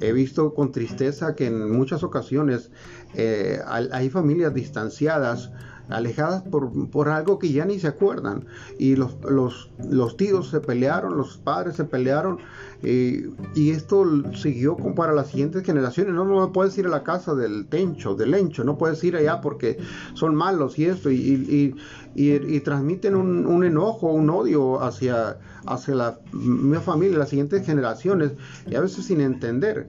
[0.00, 2.70] He visto con tristeza que en muchas ocasiones
[3.14, 5.50] eh, hay familias distanciadas
[5.88, 8.46] alejadas por, algo que ya ni se acuerdan.
[8.78, 12.38] Y los, los, tíos se pelearon, los padres se pelearon,
[12.82, 16.14] y esto siguió para las siguientes generaciones.
[16.14, 19.40] No, no puedes ir a la casa del tencho, del lencho, no puedes ir allá
[19.40, 19.78] porque
[20.14, 21.74] son malos y esto, y,
[22.14, 28.32] y, transmiten un, enojo, un odio hacia, hacia la mi familia, las siguientes generaciones,
[28.68, 29.88] y a veces sin entender.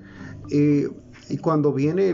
[0.50, 0.86] Y
[1.34, 2.14] y cuando viene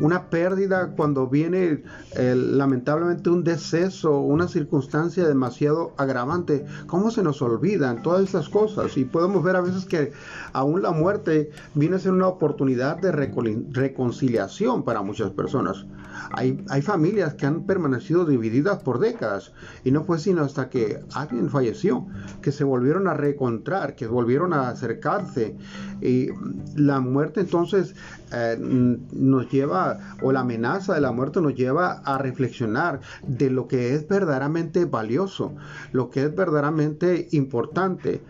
[0.00, 1.82] una pérdida, cuando viene
[2.14, 8.96] lamentablemente un deceso, una circunstancia demasiado agravante, ¿cómo se nos olvidan todas esas cosas?
[8.96, 10.12] Y podemos ver a veces que
[10.52, 15.84] aún la muerte viene a ser una oportunidad de reconciliación para muchas personas.
[16.30, 21.00] Hay, hay familias que han permanecido divididas por décadas y no fue sino hasta que
[21.12, 22.06] alguien falleció
[22.40, 25.56] que se volvieron a reencontrar, que volvieron a acercarse.
[26.00, 26.28] Y
[26.76, 32.18] la muerte entonces eh, nos lleva, o la amenaza de la muerte nos lleva a
[32.18, 35.54] reflexionar de lo que es verdaderamente valioso,
[35.92, 38.20] lo que es verdaderamente importante.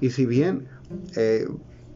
[0.00, 0.68] Y si bien
[1.16, 1.48] eh,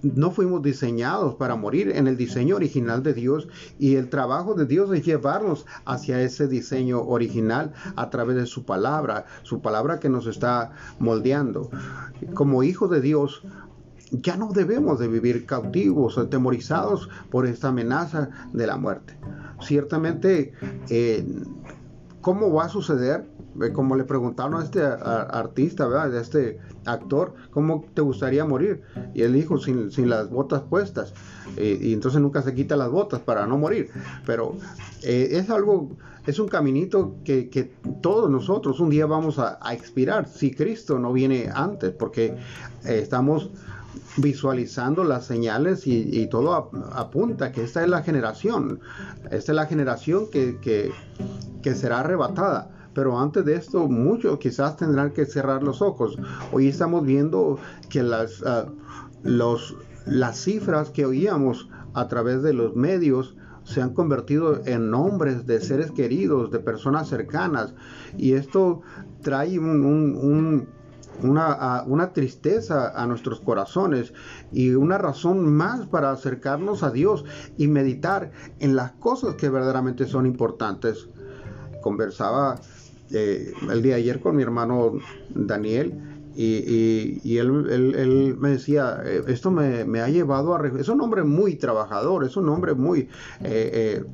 [0.02, 4.66] no fuimos diseñados para morir en el diseño original de Dios y el trabajo de
[4.66, 10.08] Dios es llevarnos hacia ese diseño original a través de su palabra, su palabra que
[10.08, 11.70] nos está moldeando.
[12.34, 13.42] Como hijos de Dios,
[14.10, 19.14] ya no debemos de vivir cautivos, atemorizados por esta amenaza de la muerte.
[19.60, 20.52] Ciertamente,
[20.90, 21.26] eh,
[22.20, 23.26] ¿cómo va a suceder?
[23.62, 26.14] Eh, como le preguntaron a este artista, ¿verdad?
[26.14, 28.82] A este actor, ¿cómo te gustaría morir?
[29.14, 31.12] Y él dijo, sin, las botas puestas.
[31.56, 33.90] Eh, y entonces nunca se quita las botas para no morir.
[34.24, 34.56] Pero
[35.02, 35.90] es algo,
[36.26, 41.50] es un caminito que, todos nosotros un día vamos a, expirar si Cristo no viene
[41.52, 42.36] antes, porque
[42.84, 43.50] estamos
[44.16, 48.80] visualizando las señales y, todo apunta que esta es la generación,
[49.30, 50.92] esta es la generación que,
[51.74, 52.70] será arrebatada.
[52.94, 56.16] Pero antes de esto, muchos quizás tendrán que cerrar los ojos.
[56.50, 57.58] Hoy estamos viendo
[57.90, 58.66] que las, ah,
[59.22, 65.46] los, las cifras que oíamos a través de los medios se han convertido en nombres
[65.46, 67.74] de seres queridos, de personas cercanas.
[68.16, 68.80] Y esto
[69.22, 70.68] trae un
[71.22, 74.12] una, una tristeza a nuestros corazones
[74.52, 77.24] y una razón más para acercarnos a Dios
[77.56, 81.08] y meditar en las cosas que verdaderamente son importantes.
[81.82, 82.60] Conversaba
[83.10, 84.94] eh, el día de ayer con mi hermano
[85.34, 85.94] Daniel
[86.34, 90.66] y, él, me decía, eh, esto me, ha llevado a...
[90.66, 93.08] Es un hombre muy trabajador, es un hombre muy...
[93.42, 94.04] Eh,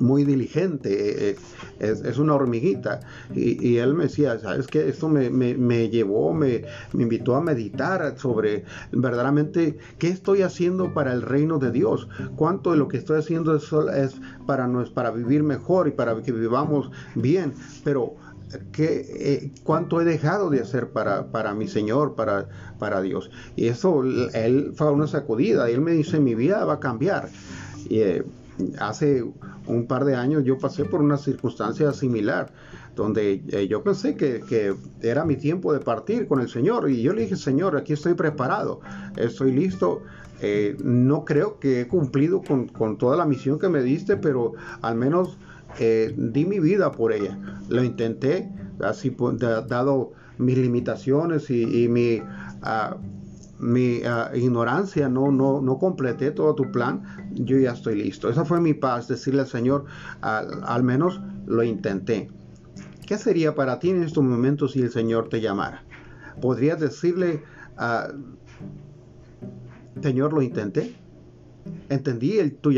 [0.00, 1.36] muy diligente,
[1.78, 3.00] es, una hormiguita.
[3.34, 4.88] Y, él me decía, ¿sabes qué?
[4.88, 11.12] Esto me, me, llevó, me, me, invitó a meditar sobre verdaderamente qué estoy haciendo para
[11.12, 12.08] el reino de Dios.
[12.36, 16.32] Cuánto de lo que estoy haciendo es, es para, para vivir mejor y para que
[16.32, 17.52] vivamos bien.
[17.84, 18.14] Pero
[18.72, 23.28] ¿Qué, eh, cuánto he dejado de hacer para, para mi Señor, para, para Dios.
[23.56, 27.28] Y eso, él fue una sacudida y él me dice, mi vida va a cambiar.
[27.88, 28.24] Y, eh,
[28.78, 29.24] hace
[29.66, 32.52] un par de años yo pasé por una circunstancia similar
[32.96, 36.90] donde eh, yo pensé que, era mi tiempo de partir con el Señor.
[36.90, 38.80] Y yo le dije, Señor, aquí estoy preparado,
[39.16, 40.02] estoy listo.
[40.40, 44.96] Eh, no creo que he cumplido con, toda la misión que me diste, pero al
[44.96, 45.38] menos
[45.78, 47.38] eh, di mi vida por ella.
[47.68, 52.22] Lo intenté, así dado mis limitaciones y, mi...
[52.62, 52.96] Ah,
[53.58, 58.28] mi ah, ignorancia, no, no, no completé todo tu plan, yo ya estoy listo.
[58.28, 59.84] Esa fue mi paz, decirle al Señor,
[60.20, 62.30] al, menos lo intenté.
[63.06, 65.84] ¿Qué sería para ti en estos momentos si el Señor te llamara?
[66.40, 67.42] ¿Podrías decirle,
[67.78, 68.12] uh,
[70.02, 70.94] Señor, lo intenté?
[71.88, 72.72] Entendí el, tu,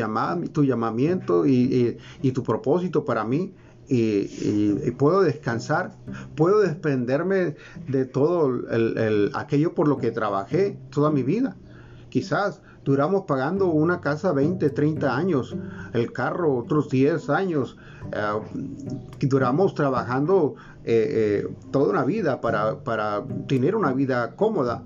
[0.52, 3.54] tu llamamiento y, y tu propósito para mí
[3.88, 5.92] y, puedo descansar,
[6.36, 7.56] puedo desprenderme
[7.88, 11.56] de todo el, aquello por lo que trabajé toda mi vida.
[12.10, 15.56] Quizás duramos pagando una casa 20, 30 años,
[15.92, 17.76] el carro otros 10 años,
[18.12, 18.66] eh,
[19.20, 24.82] duramos trabajando eh, eh, toda una vida para, para tener una vida cómoda,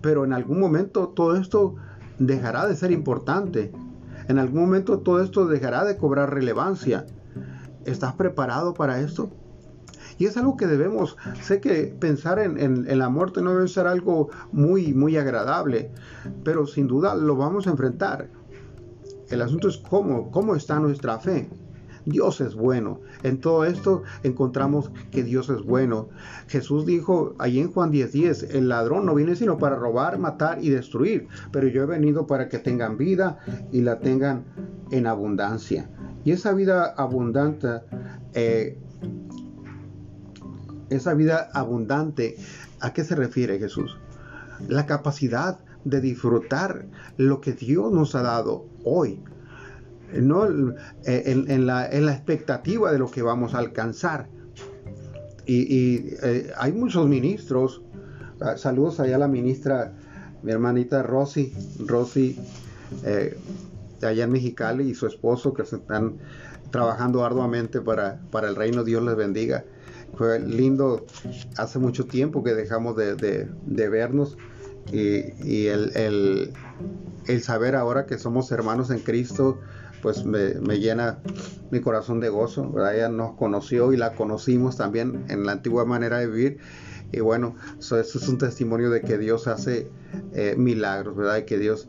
[0.00, 1.74] pero en algún momento todo esto
[2.18, 3.72] dejará de ser importante,
[4.28, 7.06] en algún momento todo esto dejará de cobrar relevancia
[7.90, 9.30] ¿Estás preparado para esto?
[10.16, 14.28] Y es algo que debemos, sé que pensar en, la muerte no debe ser algo
[14.52, 15.90] muy, muy agradable,
[16.44, 18.28] pero sin duda lo vamos a enfrentar.
[19.28, 21.48] El asunto es cómo, cómo está nuestra fe.
[22.04, 23.00] Dios es bueno.
[23.22, 26.08] En todo esto encontramos que Dios es bueno.
[26.48, 30.70] Jesús dijo allí en Juan 10:10, el ladrón no viene sino para robar, matar y
[30.70, 33.38] destruir, pero yo he venido para que tengan vida
[33.72, 34.44] y la tengan
[34.90, 35.88] en abundancia.
[36.24, 37.80] Y esa vida abundante,
[38.34, 38.78] eh,
[40.90, 42.36] esa vida abundante,
[42.80, 43.96] ¿a qué se refiere Jesús?
[44.68, 46.86] La capacidad de disfrutar
[47.16, 49.22] lo que Dios nos ha dado hoy.
[50.14, 50.46] No
[51.04, 54.28] eh, en, la, expectativa de lo que vamos a alcanzar.
[55.46, 57.82] Y, eh, hay muchos ministros.
[58.40, 59.92] Ah, saludos allá a la ministra,
[60.42, 61.52] mi hermanita Rosy,
[61.86, 62.38] Rosy
[64.02, 66.18] allá en Mexicali y su esposo que se están
[66.70, 68.84] trabajando arduamente para, para el reino.
[68.84, 69.64] Dios les bendiga.
[70.16, 71.06] Fue lindo,
[71.56, 74.36] hace mucho tiempo que dejamos de, vernos
[74.92, 76.52] y, el,
[77.42, 79.60] saber ahora que somos hermanos en Cristo,
[80.02, 81.18] pues me, llena
[81.70, 82.72] mi corazón de gozo.
[82.90, 86.58] Ella nos conoció y la conocimos también en la antigua manera de vivir.
[87.12, 89.90] Y bueno, eso, es un testimonio de que Dios hace
[90.32, 91.38] eh, milagros, ¿verdad?
[91.38, 91.88] Y que Dios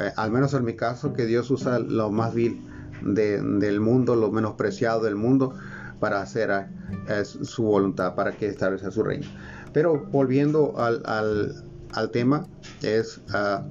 [0.00, 2.60] eh, al menos en mi caso, que Dios usa lo más vil
[3.02, 5.54] del mundo, lo menospreciado del mundo,
[6.00, 6.50] para hacer
[7.08, 9.26] eh, su voluntad, para que establezca su reino.
[9.72, 12.46] Pero volviendo al, tema,
[12.82, 13.64] es ah,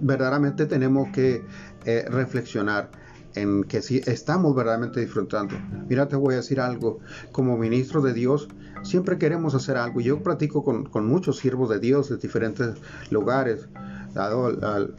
[0.00, 1.44] verdaderamente tenemos que
[1.86, 2.90] eh, reflexionar
[3.36, 5.54] en que si estamos verdaderamente disfrutando.
[5.88, 6.98] Mira, te voy a decir algo,
[7.32, 8.48] como ministro de Dios,
[8.82, 10.00] siempre queremos hacer algo.
[10.00, 12.74] Yo practico con, muchos siervos de Dios de diferentes
[13.10, 13.68] lugares,
[14.14, 14.96] dado al,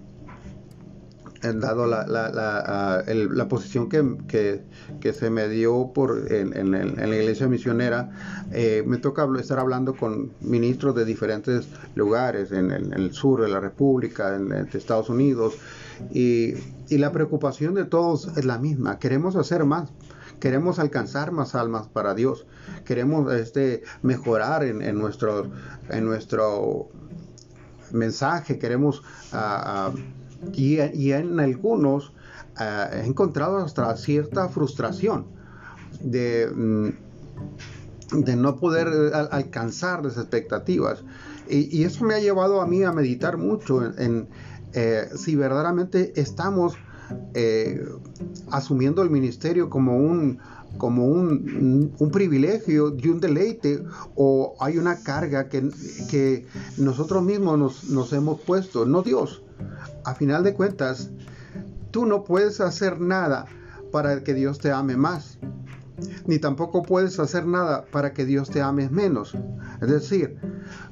[1.41, 4.61] dado la, la, la, posición que,
[4.99, 8.09] que, se me dio por, en, en, la iglesia misionera,
[8.51, 13.59] eh, me toca estar hablando con ministros de diferentes lugares, en, el sur de la
[13.59, 15.55] República, en, Estados Unidos,
[16.11, 16.53] y,
[16.89, 19.89] y la preocupación de todos es la misma, queremos hacer más
[20.39, 22.45] queremos alcanzar más almas para Dios,
[22.85, 25.49] queremos este, mejorar en, en nuestro,
[25.89, 26.89] en nuestro
[27.91, 29.01] mensaje, queremos
[29.33, 29.97] uh,
[30.53, 32.13] y, en algunos
[32.59, 35.25] eh, he encontrado hasta cierta frustración
[36.01, 36.89] de, mm,
[38.23, 41.03] de no poder eh, alcanzar las expectativas.
[41.49, 44.27] Y, eso me ha llevado a mí a meditar mucho en,
[44.73, 46.75] eh, si verdaderamente estamos
[48.51, 50.39] asumiendo el ministerio como un,
[50.77, 53.83] como un, un, privilegio y un deleite
[54.15, 55.69] o hay una carga que,
[56.09, 56.45] que
[56.77, 59.41] nosotros mismos nos, nos, hemos puesto, no Dios.
[60.03, 61.09] A final de cuentas,
[61.91, 63.45] tú no puedes hacer nada
[63.91, 65.39] para que Dios te ame más,
[66.25, 69.35] ni tampoco puedes hacer nada para que Dios te ame menos.
[69.81, 70.39] Es decir,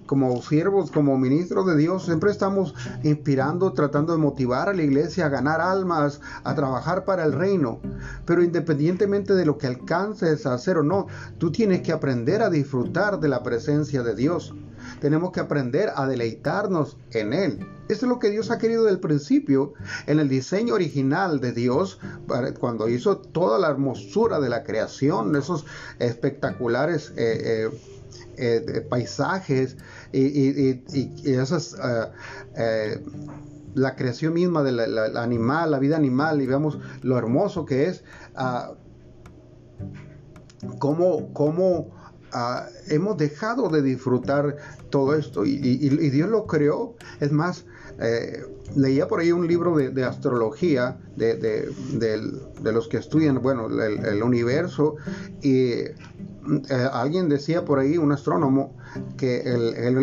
[0.05, 5.25] como siervos, como ministros de Dios, siempre estamos inspirando, tratando de motivar a la iglesia
[5.25, 7.79] a ganar almas, a trabajar para el reino.
[8.25, 12.49] Pero independientemente de lo que alcances a hacer o no, tú tienes que aprender a
[12.49, 14.53] disfrutar de la presencia de Dios
[15.05, 17.59] tenemos que aprender a deleitarnos en Él.
[17.89, 19.73] Eso es lo que Dios ha querido del principio,
[20.07, 21.99] en el diseño original de Dios,
[22.59, 25.67] cuando hizo toda la hermosura de la creación, esos
[25.99, 27.69] espectaculares eh,
[28.35, 29.77] eh, eh, paisajes
[30.11, 30.81] y,
[31.29, 31.77] esas...
[33.75, 34.79] la creación misma del
[35.17, 38.03] animal, la vida animal, y vemos lo hermoso que es,
[38.39, 38.73] uh,
[40.79, 41.94] cómo, cómo
[42.35, 44.57] ah, hemos dejado de disfrutar
[44.89, 45.57] todo esto y,
[46.09, 46.95] Dios lo creó.
[47.19, 47.65] Es más,
[47.99, 48.43] eh,
[48.75, 51.69] leía por ahí un libro de, astrología de,
[52.61, 54.95] los que estudian, bueno, el, universo
[55.41, 55.71] y
[56.69, 58.75] eh, alguien decía por ahí, un astrónomo,
[59.17, 59.43] que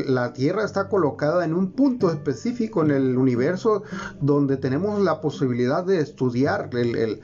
[0.07, 3.85] la Tierra está colocada en un punto específico en el universo
[4.21, 7.21] donde tenemos la posibilidad de estudiar, el,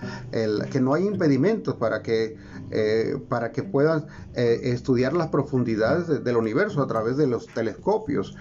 [0.71, 2.37] que no hay impedimentos para que,
[2.71, 8.37] eh, para que puedan eh, estudiar las profundidades del universo a través de los telescopios.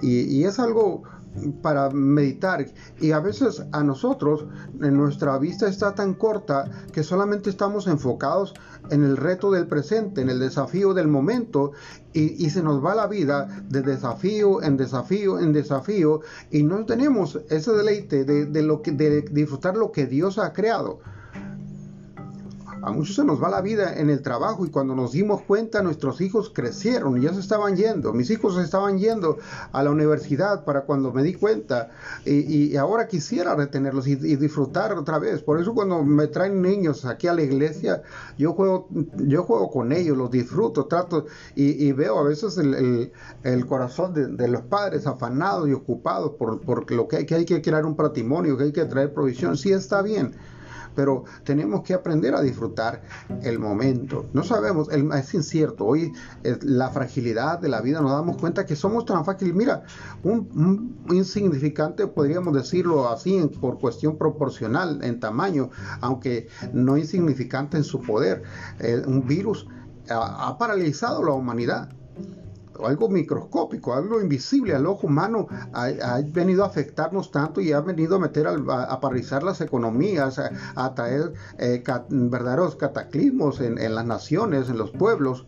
[0.00, 1.02] y es algo
[1.62, 2.66] para meditar
[3.00, 4.46] y a veces a nosotros
[4.80, 8.54] en nuestra vista está tan corta que solamente estamos enfocados
[8.90, 11.72] en el reto del presente, en el desafío del momento
[12.12, 16.20] y, se nos va la vida de desafío en desafío en desafío
[16.50, 20.52] y no tenemos ese deleite de, de lo que, de disfrutar lo que Dios ha
[20.52, 21.00] creado.
[22.82, 25.82] A muchos se nos va la vida en el trabajo y cuando nos dimos cuenta
[25.82, 29.38] nuestros hijos crecieron, ya se estaban yendo, mis hijos se estaban yendo
[29.70, 31.90] a la universidad para cuando me di cuenta
[32.24, 35.42] y, ahora quisiera retenerlos y, disfrutar otra vez.
[35.42, 38.02] Por eso cuando me traen niños aquí a la iglesia,
[38.36, 44.12] yo juego, yo juego con ellos, los disfruto, trato y, veo a veces el, corazón
[44.12, 47.86] de, los padres afanados y ocupados por, por lo que hay, que hay que crear
[47.86, 49.56] un patrimonio, que hay que traer provisión.
[49.56, 50.34] Sí está bien
[50.94, 53.02] pero tenemos que aprender a disfrutar
[53.42, 54.26] el momento.
[54.32, 56.12] No sabemos, es incierto, hoy
[56.62, 59.54] la fragilidad de la vida nos damos cuenta que somos tan frágiles.
[59.54, 59.82] Mira,
[60.22, 65.70] un, insignificante, podríamos decirlo así, por cuestión proporcional en tamaño,
[66.00, 68.42] aunque no insignificante en su poder.
[68.78, 69.66] Eh, un virus
[70.08, 71.88] ha paralizado la humanidad
[72.84, 78.16] algo microscópico, algo invisible al ojo humano, ha, venido a afectarnos tanto y ha venido
[78.16, 84.78] a meter a, paralizar las economías, a, traer eh, verdaderos cataclismos en, las naciones, en
[84.78, 85.46] los pueblos.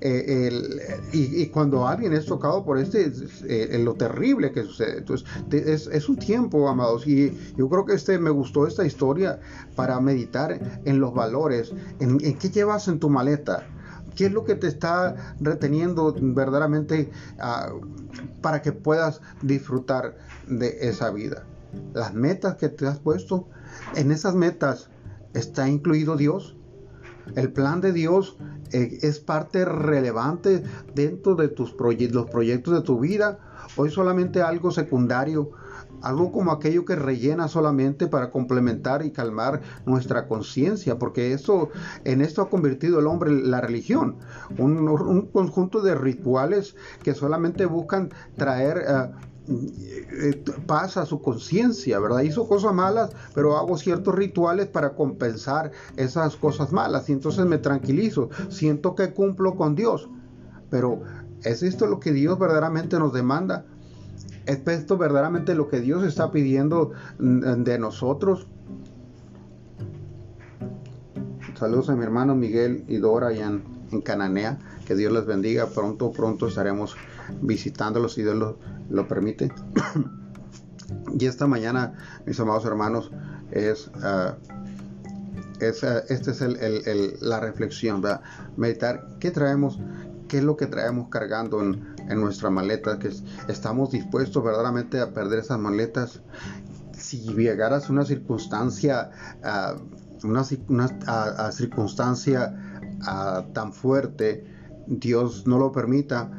[0.00, 0.50] Eh,
[1.12, 3.12] y, cuando alguien es tocado por este,
[3.44, 4.98] eh, lo terrible que sucede.
[4.98, 5.28] Entonces,
[5.92, 9.38] es, un tiempo, amados, y yo creo que este me gustó esta historia
[9.76, 13.66] para meditar en los valores, en qué llevas en tu maleta.
[14.14, 17.72] ¿Qué es lo que te está reteniendo verdaderamente ah,
[18.40, 21.44] para que puedas disfrutar de esa vida?
[21.94, 23.48] Las metas que te has puesto,
[23.94, 24.90] en esas metas
[25.34, 26.56] está incluido Dios.
[27.36, 28.36] El plan de Dios
[28.72, 33.38] eh, es parte relevante dentro de tus los proyectos de tu vida
[33.86, 35.52] es solamente algo secundario
[36.02, 41.70] algo como aquello que rellena solamente para complementar y calmar nuestra conciencia, porque eso,
[42.04, 44.16] en esto ha convertido el hombre la religión,
[44.58, 48.84] un, conjunto de rituales que solamente buscan traer
[49.48, 52.20] eh, paz a su conciencia, ¿verdad?
[52.20, 57.58] Hizo cosas malas, pero hago ciertos rituales para compensar esas cosas malas y entonces me
[57.58, 60.08] tranquilizo, siento que cumplo con Dios,
[60.70, 61.02] pero
[61.42, 63.64] ¿es esto lo que Dios verdaderamente nos demanda?
[64.50, 66.90] ¿Es esto verdaderamente lo que Dios está pidiendo
[67.20, 68.48] mm, de nosotros?
[71.56, 73.62] Saludos a mi hermano Miguel y Dora en,
[74.02, 74.58] Cananea.
[74.86, 75.66] Que Dios les bendiga.
[75.66, 76.96] Pronto, pronto estaremos
[77.40, 78.56] visitándolos si Dios
[78.88, 79.52] lo, permite.
[81.16, 81.92] y esta mañana,
[82.26, 83.12] mis amados hermanos,
[83.52, 84.34] es, uh,
[85.60, 88.02] es uh, esta es la reflexión,
[88.56, 89.78] meditar qué traemos,
[90.26, 93.10] qué es lo que traemos cargando en, en nuestra maleta, que
[93.48, 96.20] estamos dispuestos verdaderamente a perder esas maletas.
[96.92, 99.10] Si llegaras a una circunstancia,
[100.24, 100.44] una,
[101.52, 102.84] circunstancia
[103.54, 104.44] tan fuerte,
[104.86, 106.30] Dios no lo permita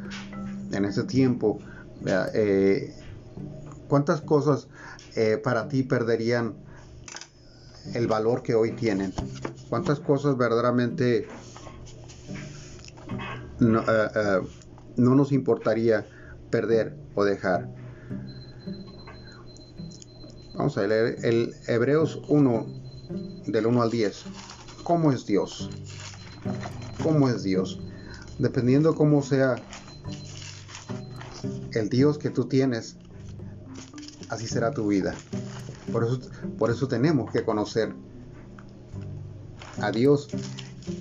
[0.72, 1.60] en ese tiempo,
[2.06, 2.94] eh,
[3.88, 4.68] ¿cuántas cosas
[5.16, 6.56] eh, para ti perderían
[7.94, 9.14] el valor que hoy tienen?
[9.70, 11.28] ¿Cuántas cosas verdaderamente
[13.60, 14.42] no, eh,
[14.98, 16.06] no nos importaría
[16.50, 17.70] perder o dejar.
[20.56, 22.66] Vamos a leer el Hebreos 1
[23.48, 24.24] del 1 al 10.
[24.84, 25.70] ¿Cómo es Dios?
[27.02, 27.80] ¿Cómo es Dios?
[28.38, 29.56] Dependiendo cómo sea
[31.74, 32.98] el Dios que tú tienes,
[34.30, 35.16] así será tu vida.
[35.92, 36.20] Por eso,
[36.58, 37.94] por eso tenemos que conocer
[39.82, 40.28] a Dios.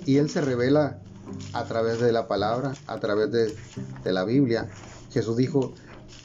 [0.05, 1.01] Y Él se revela
[1.53, 3.53] a través de la palabra, a través de,
[4.11, 4.69] la Biblia.
[5.11, 5.73] Jesús dijo,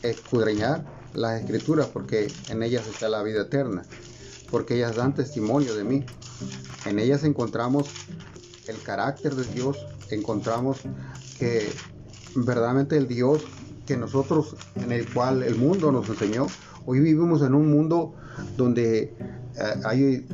[0.03, 0.85] escudriñar
[1.15, 3.85] las escrituras porque en ellas está la vida eterna,
[4.51, 6.05] porque ellas dan testimonio de mí.
[6.85, 7.89] En ellas encontramos
[8.69, 10.79] el carácter de Dios, encontramos
[11.39, 11.71] que
[12.35, 13.45] verdaderamente el Dios
[13.87, 16.47] que nosotros, en el cual el mundo nos enseñó,
[16.85, 18.15] hoy vivimos en un mundo
[18.57, 19.15] donde
[19.57, 20.27] eh, hay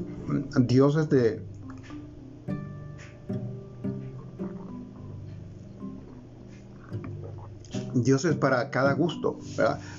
[0.56, 1.42] dioses de
[7.94, 9.38] Dios es para cada gusto.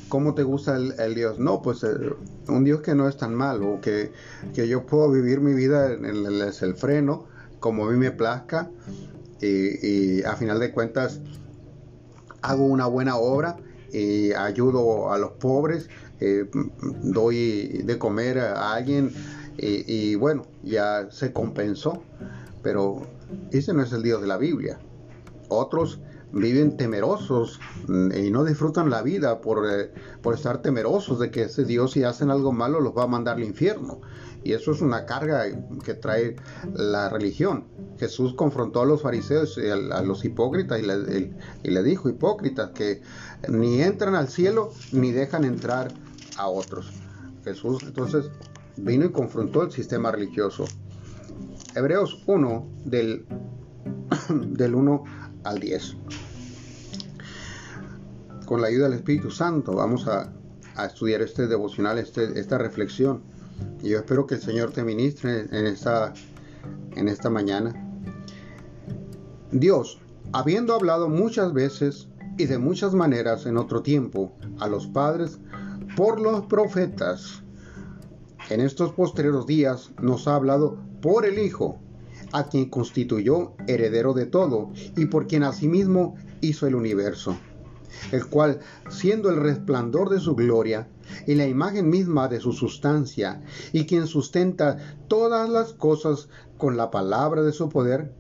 [0.10, 1.40] ¿Cómo te gusta el, Dios?
[1.40, 1.90] No, pues eh,
[2.48, 4.12] un Dios que no es tan malo, que,
[4.54, 7.26] que yo puedo vivir mi vida en el, freno
[7.60, 8.70] como a mí me plazca
[9.42, 11.22] y, y, a final de cuentas
[12.42, 13.56] hago una buena obra
[13.92, 15.90] y ayudo a los pobres,
[16.20, 16.50] eh,
[17.04, 19.12] doy de comer a alguien
[19.58, 22.04] y, y bueno, ya se compensó.
[22.62, 23.02] Pero
[23.52, 24.80] ese no es el Dios de la Biblia.
[25.50, 26.00] Otros
[26.34, 31.44] viven temerosos mm, y no disfrutan la vida por, eh, por, estar temerosos de que
[31.44, 34.02] ese Dios si hacen algo malo los va a mandar al infierno.
[34.44, 35.46] Y eso es una carga
[35.86, 36.36] que trae
[36.74, 37.66] la religión.
[37.98, 41.32] Jesús confrontó a los fariseos y a, los hipócritas y le,
[41.64, 43.02] y le dijo, hipócritas, que
[43.48, 45.94] ni entran al cielo ni dejan entrar
[46.38, 46.92] a otros.
[47.46, 48.32] Jesús entonces
[48.76, 50.66] vino y confrontó el sistema religioso.
[51.74, 53.26] Hebreos 1 del,
[54.30, 55.04] del 1
[55.44, 55.96] al 10.
[58.46, 60.32] Con la ayuda del Espíritu Santo vamos a,
[60.86, 63.22] estudiar este devocional, este, esta reflexión.
[63.82, 66.14] Y yo espero que el Señor te ministre en esta,
[66.96, 67.74] en esta mañana.
[69.52, 70.00] Dios,
[70.32, 75.38] habiendo hablado muchas veces y de muchas maneras en otro tiempo a los padres
[75.96, 77.44] por los profetas,
[78.50, 81.80] en estos posteriores días nos ha hablado por el Hijo,
[82.34, 87.38] a quien constituyó heredero de todo y por quien asimismo hizo el universo,
[88.12, 88.60] el cual,
[88.90, 90.90] siendo el resplandor de su gloria
[91.28, 96.28] y la imagen misma de su sustancia, y quien sustenta todas las cosas
[96.58, 98.12] con la palabra de su poder,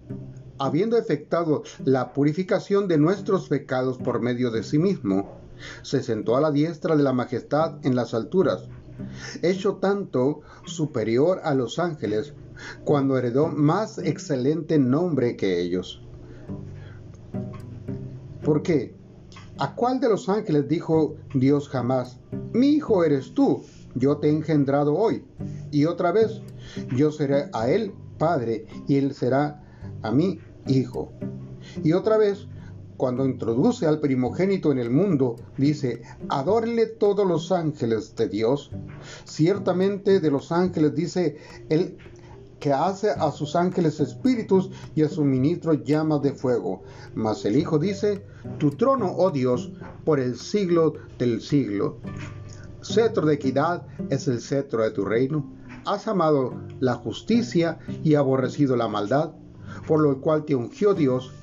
[0.59, 5.39] habiendo efectuado la purificación de nuestros pecados por medio de sí mismo,
[5.81, 8.67] se sentó a la diestra de la majestad en las alturas,
[9.41, 12.33] hecho tanto superior a los ángeles,
[12.83, 16.01] cuando heredó más excelente nombre que ellos.
[18.43, 18.95] ¿Por qué?
[19.59, 22.19] ¿A cuál de los ángeles dijo Dios jamás,
[22.53, 23.63] mi hijo eres tú,
[23.95, 25.23] yo te he engendrado hoy?
[25.71, 26.41] Y otra vez,
[26.95, 29.63] yo seré a él padre y él será
[30.01, 31.11] a mí hijo.
[31.83, 32.47] Y otra vez,
[32.97, 38.71] cuando introduce al primogénito en el mundo, dice, adórenle todos los ángeles de Dios.
[39.25, 41.37] Ciertamente de los ángeles dice,
[41.69, 41.97] él
[42.63, 46.83] que hace a sus ángeles espíritus y a sus ministros llamas de fuego.
[47.13, 48.23] Mas el Hijo dice,
[48.57, 49.73] tu trono, oh Dios,
[50.05, 51.97] por el siglo del siglo.
[52.81, 55.45] Cetro de equidad es el cetro de tu reino.
[55.85, 59.33] Has amado la justicia y aborrecido la maldad,
[59.85, 61.33] por lo cual te ungió Dios,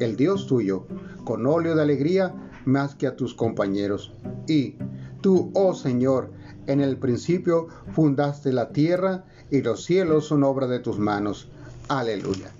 [0.00, 0.88] el Dios tuyo,
[1.24, 4.12] con óleo de alegría más que a tus compañeros.
[4.48, 4.78] Y
[5.20, 6.32] tú, oh Señor,
[6.66, 11.48] en el principio fundaste la tierra y los cielos son obra de tus manos.
[11.88, 12.50] Aleluya.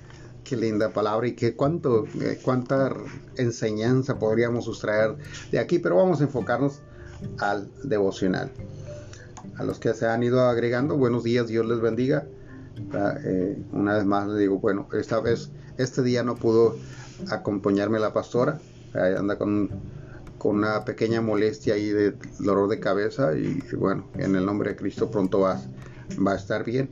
[0.45, 2.95] Qué linda palabra y qué cuánto, eh, cuánta
[3.37, 5.17] enseñanza podríamos sustraer
[5.51, 6.81] de aquí, pero vamos a enfocarnos
[7.39, 8.51] al devocional.
[9.57, 12.27] A los que se han ido agregando, buenos días, Dios les bendiga.
[12.93, 16.77] Ah, eh, una vez más les digo, bueno, esta vez, este día no pudo
[17.31, 18.61] acompañarme la pastora,
[18.95, 19.71] anda con,
[20.39, 24.77] con, una pequeña molestia ahí de dolor de cabeza y bueno, en el nombre de
[24.77, 25.67] Cristo pronto vas
[26.15, 26.89] va a estar bien.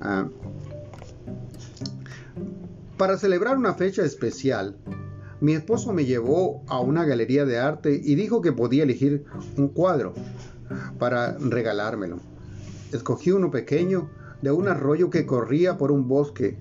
[0.00, 0.28] Ah,
[2.96, 4.76] para celebrar una fecha especial,
[5.40, 9.24] mi esposo me llevó a una galería de arte y dijo que podía elegir
[9.56, 10.12] un cuadro
[10.98, 12.18] para regalármelo.
[12.92, 14.10] Escogí uno pequeño
[14.42, 16.58] de un arroyo que corría por un bosque.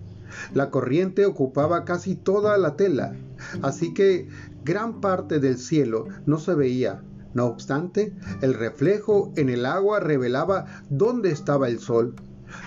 [0.54, 3.16] La corriente ocupaba casi toda la tela,
[3.62, 4.30] así que
[4.64, 7.02] gran parte del cielo no se veía
[7.34, 12.16] no obstante, el reflejo en el agua revelaba dónde estaba el sol,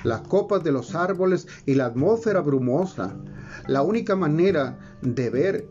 [0.05, 3.17] las copas de los árboles y la atmósfera brumosa.
[3.67, 5.69] La única manera de ver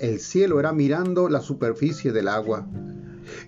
[0.00, 2.66] el cielo era mirando la superficie del agua.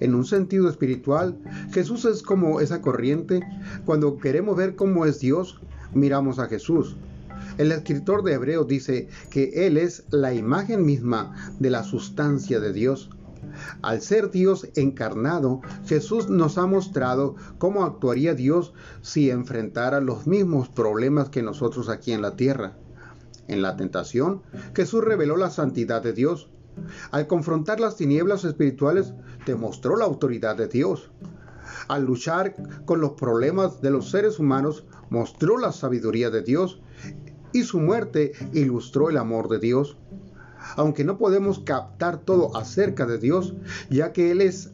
[0.00, 1.38] En un sentido espiritual,
[1.72, 3.40] Jesús es como esa corriente.
[3.84, 5.60] Cuando queremos ver cómo es Dios,
[5.92, 6.96] miramos a Jesús.
[7.58, 12.72] El escritor de Hebreos dice que Él es la imagen misma de la sustancia de
[12.72, 13.10] Dios.
[13.82, 18.72] Al ser Dios encarnado, Jesús nos ha mostrado cómo actuaría Dios
[19.02, 22.76] si enfrentara los mismos problemas que nosotros aquí en la tierra.
[23.46, 24.42] En la tentación,
[24.74, 26.48] Jesús reveló la santidad de Dios.
[27.10, 29.12] Al confrontar las tinieblas espirituales,
[29.46, 31.10] demostró la autoridad de Dios.
[31.88, 36.80] Al luchar con los problemas de los seres humanos, mostró la sabiduría de Dios
[37.52, 39.96] y su muerte ilustró el amor de Dios
[40.76, 43.54] aunque no podemos captar todo acerca de Dios,
[43.90, 44.72] ya que Él es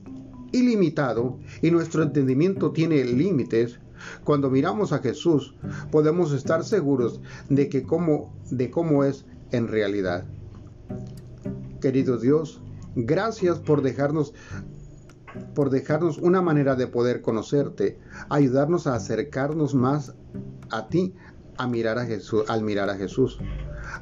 [0.53, 3.79] ilimitado y nuestro entendimiento tiene límites,
[4.25, 5.55] cuando miramos a Jesús
[5.91, 10.25] podemos estar seguros de que cómo, de cómo es en realidad.
[11.81, 12.61] Querido Dios,
[12.97, 14.35] Gracias por dejarnos
[15.55, 20.15] por dejarnos una manera de poder conocerte, ayudarnos a acercarnos más
[20.71, 21.15] a ti,
[21.57, 23.39] a mirar a Jesús, al mirar a Jesús.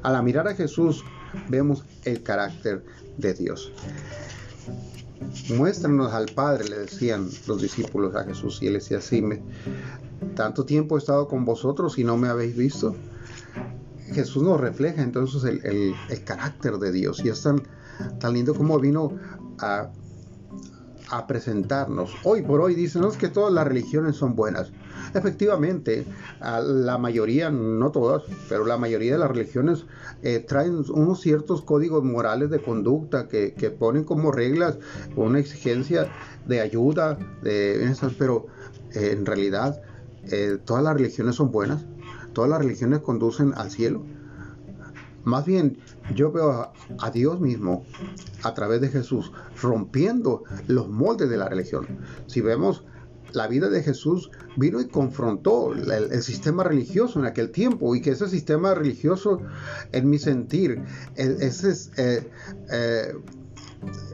[0.01, 1.03] Al mirar a Jesús
[1.49, 2.83] vemos el carácter
[3.17, 3.71] de Dios.
[5.55, 9.41] Muéstranos al Padre, le decían los discípulos a Jesús, y él decía me,
[10.35, 12.95] tanto tiempo he estado con vosotros y no me habéis visto.
[14.11, 17.61] Jesús nos refleja entonces el, carácter de Dios y es tan,
[18.33, 19.13] lindo como vino
[19.59, 19.91] a
[21.11, 22.11] a presentarnos.
[22.23, 24.71] Hoy por hoy dicen que todas las religiones son buenas.
[25.13, 26.05] Efectivamente,
[26.39, 29.85] la mayoría, no todas, pero la mayoría de las religiones
[30.21, 34.77] eh, traen unos ciertos códigos morales de conducta que, ponen como reglas
[35.15, 36.11] una exigencia
[36.47, 38.47] de ayuda, de esas, pero
[38.93, 39.81] eh, en realidad
[40.25, 41.85] eh, todas las religiones son buenas,
[42.33, 44.03] todas las religiones conducen al cielo.
[45.23, 45.77] Más bien,
[46.15, 47.83] yo veo a, Dios mismo
[48.43, 49.31] a través de Jesús
[49.61, 51.85] rompiendo los moldes de la religión.
[52.27, 52.83] Si vemos
[53.33, 58.11] la vida de Jesús vino y confrontó el, sistema religioso en aquel tiempo y que
[58.11, 59.41] ese sistema religioso,
[59.91, 60.81] en mi sentir,
[61.15, 62.29] e, ese es, eh,
[62.71, 63.13] eh,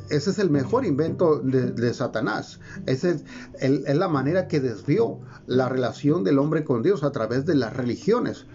[0.09, 2.59] ese es el mejor invento de, Satanás.
[2.85, 3.23] Esa es,
[3.59, 7.75] es, la manera que desvió la relación del hombre con Dios a través de las
[7.75, 8.45] religiones,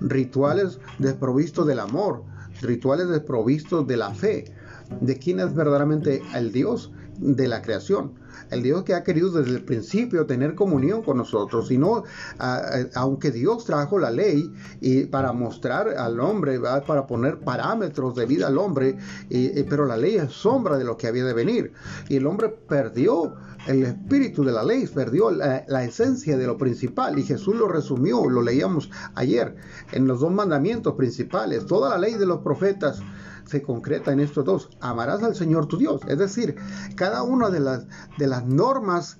[0.00, 2.22] rituales desprovistos del amor,
[2.62, 4.54] rituales desprovistos de la fe,
[5.00, 8.14] de quién es verdaderamente el Dios de la creación.
[8.50, 12.04] El Dios que ha querido desde el principio tener comunión con nosotros, y no,
[12.94, 14.50] aunque Dios trajo la ley
[14.80, 18.96] y para mostrar al hombre, para poner parámetros de vida al hombre,
[19.68, 21.72] pero la ley es sombra de lo que había de venir,
[22.08, 23.34] y el hombre perdió
[23.66, 28.28] el espíritu de la ley, perdió la, esencia de lo principal y Jesús lo resumió,
[28.28, 29.56] lo leíamos ayer
[29.92, 33.02] en los dos mandamientos principales, toda la ley de los profetas
[33.50, 34.70] se concreta en estos dos.
[34.80, 36.02] Amarás al Señor tu Dios.
[36.06, 36.54] Es decir,
[36.94, 37.86] cada una de las,
[38.16, 39.18] de las normas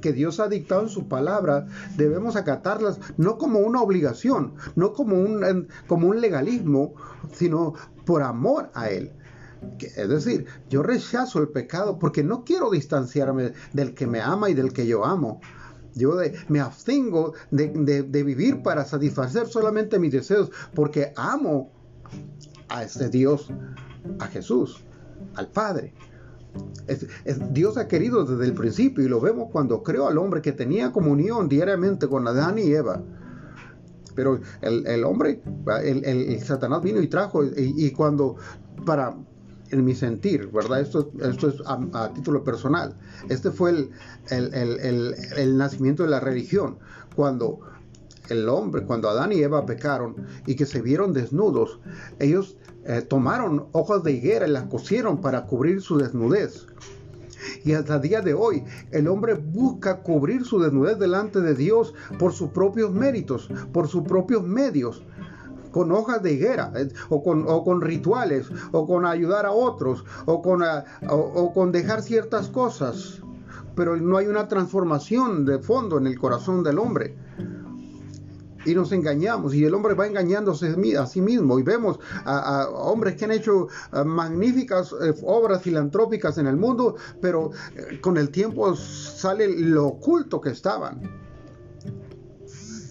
[0.00, 1.66] que Dios ha dictado en su palabra,
[1.96, 6.94] debemos acatarlas no como una obligación, no como un, como un legalismo,
[7.32, 7.74] sino
[8.04, 9.12] por amor a Él.
[9.80, 14.54] Es decir, yo rechazo el pecado porque no quiero distanciarme del que me ama y
[14.54, 15.40] del que yo amo.
[15.94, 16.16] Yo
[16.48, 17.68] me abstengo de,
[18.02, 21.72] de, vivir para satisfacer solamente mis deseos porque amo
[22.68, 23.48] a ese Dios,
[24.18, 24.84] a Jesús,
[25.34, 25.94] al Padre.
[27.50, 30.92] Dios ha querido desde el principio y lo vemos cuando creó al hombre que tenía
[30.92, 33.02] comunión diariamente con Adán y Eva.
[34.14, 35.42] Pero el, hombre,
[35.84, 38.36] el, Satanás vino y trajo, y, cuando,
[38.86, 39.14] para,
[39.70, 40.80] en mi sentir, ¿verdad?
[40.80, 42.96] Esto, esto es a, título personal.
[43.28, 43.90] Este fue el,
[44.30, 46.78] el, nacimiento de la religión.
[47.14, 47.60] Cuando
[48.28, 51.80] el hombre, cuando Adán y Eva pecaron y que se vieron desnudos,
[52.18, 56.66] ellos eh, tomaron hojas de higuera y las cosieron para cubrir su desnudez.
[57.64, 61.94] Y hasta el día de hoy el hombre busca cubrir su desnudez delante de Dios
[62.18, 65.02] por sus propios méritos, por sus propios medios
[65.72, 71.52] con hojas de higuera, eh, o con, rituales, o con ayudar a otros, eh, o
[71.52, 73.20] con dejar ciertas cosas.
[73.74, 77.14] Pero no hay una transformación de fondo en el corazón del hombre
[78.66, 83.16] y nos engañamos y el hombre va engañándose a sí mismo y vemos a, hombres
[83.16, 88.30] que han hecho eh, magníficas eh, obras filantrópicas en el mundo, pero eh, con el
[88.30, 91.00] tiempo sale lo oculto que estaban.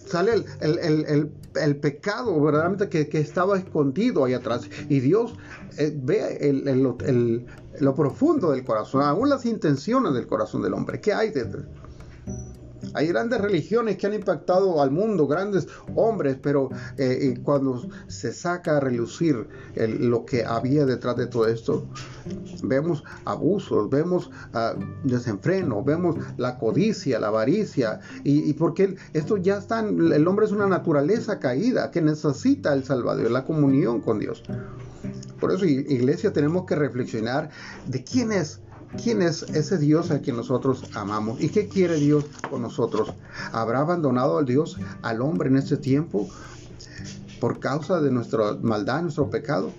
[0.06, 4.70] Sale el, pecado verdaderamente que, estaba escondido ahí atrás.
[4.88, 5.34] Y Dios
[5.76, 6.38] ve
[7.80, 11.00] lo profundo del corazón, aún las intenciones del corazón del hombre.
[11.00, 11.64] ¿Qué hay detrás?
[12.94, 18.76] Hay grandes religiones que han impactado al mundo, grandes hombres, pero eh, cuando se saca
[18.76, 21.86] a relucir lo que había detrás de todo esto,
[22.62, 29.80] vemos abusos, vemos uh, desenfreno, vemos la codicia, la avaricia, y, porque esto ya está,
[29.80, 34.42] el hombre es una naturaleza caída que necesita el Salvador, la comunión con Dios.
[35.40, 37.50] Por eso, iglesia, tenemos que reflexionar
[37.86, 38.60] de quién es
[39.02, 41.40] ¿Quién es ese Dios a quien nosotros amamos?
[41.40, 43.12] ¿Y qué quiere Dios con nosotros?
[43.52, 46.28] ¿Habrá abandonado al Dios al hombre en este tiempo
[47.40, 49.70] por causa de nuestra maldad, nuestro pecado?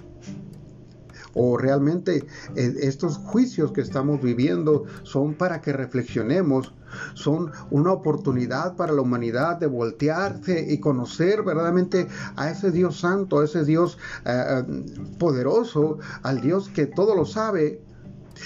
[1.33, 6.73] ¿O realmente eh, estos juicios que estamos viviendo son para que reflexionemos?
[7.13, 13.39] Son una oportunidad para la humanidad de voltearse y conocer verdaderamente a ese Dios santo,
[13.39, 14.63] a ese Dios eh, eh,
[15.19, 17.81] poderoso, al Dios que todo lo sabe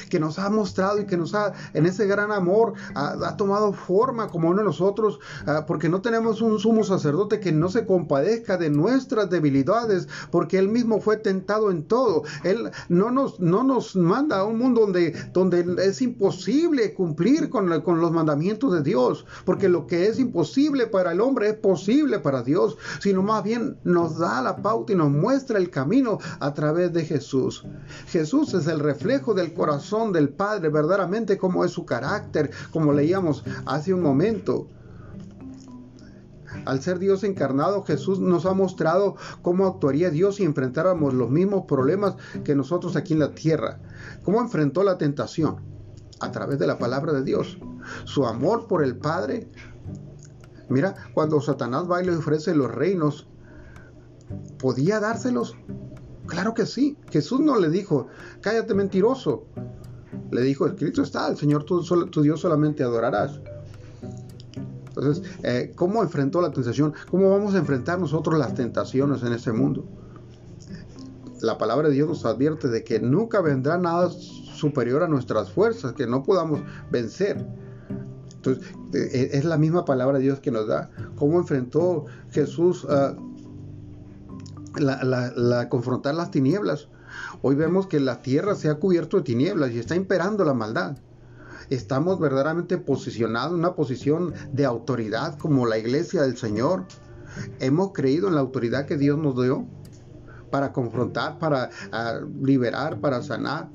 [0.10, 4.28] que nos ha mostrado y que nos ha, en ese gran amor, ha, tomado forma
[4.28, 8.58] como uno de nosotros, ah, porque no tenemos un sumo sacerdote que no se compadezca
[8.58, 12.24] de nuestras debilidades, porque Él mismo fue tentado en todo.
[12.44, 17.82] Él no nos, no nos manda a un mundo donde, donde es imposible cumplir con,
[17.82, 22.20] con los mandamientos de Dios, porque lo que es imposible para el hombre es posible
[22.20, 26.54] para Dios, sino más bien nos da la pauta y nos muestra el camino a
[26.54, 27.64] través de Jesús.
[28.08, 29.81] Jesús es el reflejo del corazón
[30.14, 34.68] del Padre, verdaderamente como es su carácter, como leíamos hace un momento.
[36.66, 41.66] Al ser Dios encarnado, Jesús nos ha mostrado cómo actuaría Dios si enfrentáramos los mismos
[41.66, 43.80] problemas que nosotros aquí en la tierra.
[44.24, 45.58] Cómo enfrentó la tentación
[46.20, 47.58] a través de la palabra de Dios.
[48.06, 49.50] Su amor por el Padre.
[50.70, 53.28] Mira, cuando Satanás va y le ofrece los reinos,
[54.60, 55.56] ¿podía dárselos?
[56.32, 56.96] Claro que sí.
[57.10, 58.08] Jesús no le dijo,
[58.40, 59.44] cállate mentiroso.
[60.32, 61.82] Le dijo, escrito está, el Señor tu,
[62.22, 63.42] Dios solamente adorarás.
[64.88, 66.94] Entonces, eh, ¿cómo enfrentó la tentación?
[67.10, 69.84] ¿Cómo vamos a enfrentar nosotros las tentaciones en este mundo?
[71.42, 75.92] La palabra de Dios nos advierte de que nunca vendrá nada superior a nuestras fuerzas,
[75.92, 77.46] que no podamos vencer.
[78.36, 80.92] Entonces, eh, es la misma palabra de Dios que nos da.
[81.18, 83.18] ¿Cómo enfrentó Jesús a
[84.76, 86.88] la, confrontar las tinieblas?
[87.42, 90.98] Hoy vemos que la tierra se ha cubierto de tinieblas y está imperando la maldad
[91.70, 96.84] estamos verdaderamente posicionados en una posición de autoridad como la iglesia del Señor.
[97.62, 99.66] Hemos creído en la autoridad que Dios nos dio
[100.52, 103.70] para confrontar, para ah, liberar, para sanar,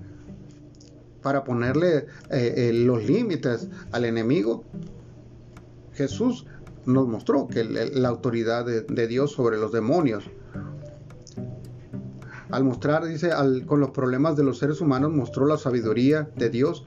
[1.22, 4.62] para ponerle eh, eh, los límites al enemigo.
[5.94, 6.46] Jesús
[6.84, 10.24] nos mostró que la autoridad de, Dios sobre los demonios.
[12.50, 13.30] Al mostrar, dice,
[13.66, 16.84] con los problemas de los seres humanos, mostró la sabiduría de Dios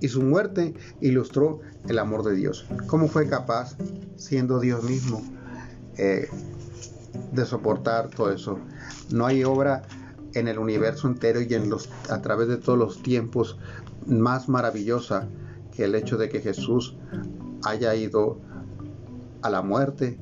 [0.00, 2.66] y su muerte ilustró el amor de Dios.
[2.86, 3.76] ¿Cómo fue capaz,
[4.16, 5.22] siendo Dios mismo,
[5.96, 6.28] eh,
[7.32, 8.58] de soportar todo eso?
[9.10, 9.82] No hay obra
[10.34, 13.58] en el universo entero y en los, a través de todos los tiempos
[14.06, 15.28] más maravillosa
[15.74, 16.96] que el hecho de que Jesús
[17.64, 18.38] haya ido
[19.42, 20.18] a la muerte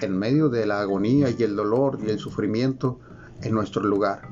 [0.00, 3.00] en medio de la agonía y el dolor y el sufrimiento
[3.42, 4.22] en nuestro lugar.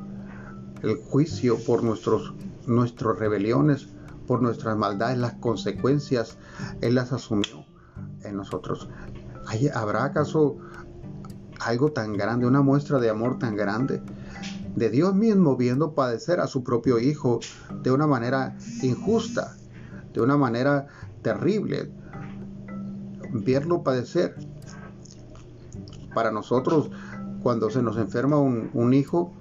[0.82, 2.34] El juicio por nuestros,
[2.66, 3.88] nuestras rebeliones,
[4.26, 6.36] por nuestras maldades, las consecuencias,
[6.80, 7.64] Él las asumió
[8.22, 8.88] en nosotros.
[9.74, 10.58] ¿Habrá acaso
[11.60, 14.02] algo tan grande, una muestra de amor tan grande?
[14.76, 17.40] De Dios mismo viendo padecer a su propio Hijo
[17.82, 19.56] de una manera injusta,
[20.12, 20.86] de una manera
[21.22, 21.90] terrible,
[23.32, 24.36] verlo padecer.
[26.14, 26.90] Para nosotros,
[27.42, 29.32] cuando se nos enferma un, hijo,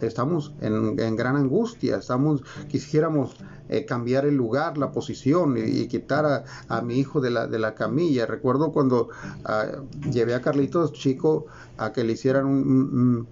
[0.00, 3.36] estamos en, en, gran angustia, estamos, quisiéramos
[3.72, 7.74] eh, cambiar el lugar, la posición y, quitar a, mi hijo de la, de la
[7.74, 8.26] camilla.
[8.26, 9.08] Recuerdo cuando
[9.46, 9.66] ah,
[10.10, 11.46] llevé a Carlitos chico
[11.78, 13.26] a que le hicieran un,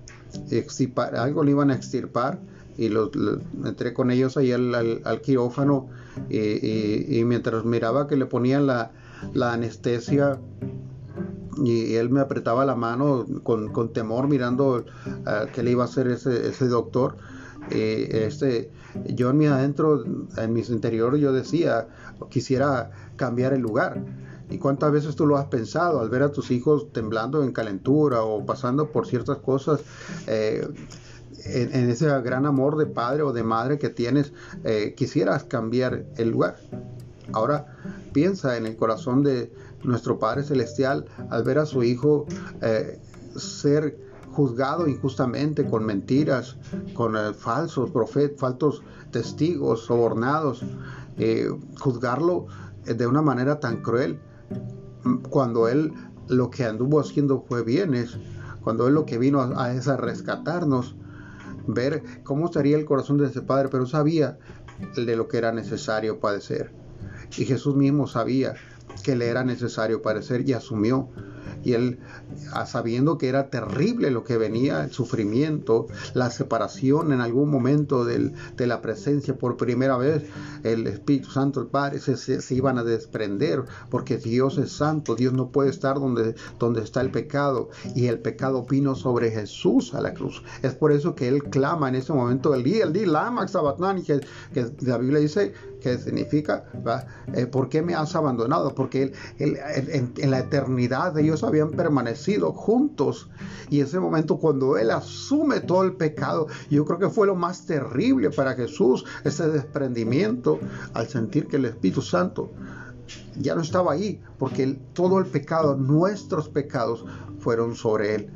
[1.12, 2.38] algo le iban a extirpar
[2.78, 3.10] y los,
[3.64, 5.88] entré con ellos ahí al, quirófano
[6.30, 8.92] y, mientras miraba que le ponían la,
[9.34, 10.38] anestesia
[11.62, 16.08] y él me apretaba la mano con, temor mirando uh, qué le iba a hacer
[16.08, 17.16] ese, ese doctor.
[17.70, 18.70] este,
[19.06, 20.04] yo en mi adentro,
[20.36, 21.88] en mis interiores, yo decía,
[22.30, 24.02] quisiera cambiar el lugar.
[24.50, 28.22] ¿Y cuántas veces tú lo has pensado al ver a tus hijos temblando en calentura
[28.22, 29.80] o pasando por ciertas cosas?
[30.26, 30.66] Eh,
[31.44, 34.32] en, ese gran amor de padre o de madre que tienes,
[34.64, 36.56] eh, quisieras cambiar el lugar.
[37.32, 37.78] Ahora
[38.12, 39.52] piensa en el corazón de
[39.82, 42.26] nuestro Padre Celestial al ver a su hijo
[42.60, 43.00] eh,
[43.36, 43.98] ser
[44.32, 46.56] juzgado injustamente con mentiras,
[46.94, 50.62] con eh, falsos profetas, falsos testigos, sobornados,
[51.18, 52.46] eh, juzgarlo
[52.84, 54.20] de una manera tan cruel,
[55.04, 55.92] mm, cuando él
[56.28, 58.16] lo que anduvo haciendo fue bienes,
[58.62, 60.94] cuando él lo que vino a, es a rescatarnos,
[61.66, 64.38] ver cómo estaría el corazón de ese padre, pero sabía
[64.96, 66.72] de lo que era necesario padecer.
[67.36, 68.54] Y Jesús mismo sabía
[69.02, 71.08] que le era necesario padecer y asumió
[71.62, 71.98] y él,
[72.66, 78.66] sabiendo que era terrible lo que venía, el sufrimiento, la separación en algún momento de
[78.66, 80.24] la presencia por primera vez,
[80.62, 85.50] el Espíritu Santo, el Padre, se, iban a desprender, porque Dios es santo, Dios no
[85.50, 90.14] puede estar donde, donde está el pecado, y el pecado vino sobre Jesús a la
[90.14, 90.42] cruz.
[90.62, 93.10] Es por eso que él clama en ese momento, el día, el día,
[94.54, 96.64] que la Biblia dice que significa,
[97.34, 98.74] eh, ¿por qué me has abandonado?
[98.74, 99.58] porque él,
[100.18, 103.28] en, la eternidad ellos habían permanecido juntos.
[103.68, 107.66] Y ese momento cuando Él asume todo el pecado, yo creo que fue lo más
[107.66, 110.58] terrible para Jesús, ese desprendimiento
[110.94, 112.50] al sentir que el Espíritu Santo
[113.38, 117.04] ya no estaba ahí, porque todo el pecado, nuestros pecados,
[117.38, 118.30] fueron sobre Él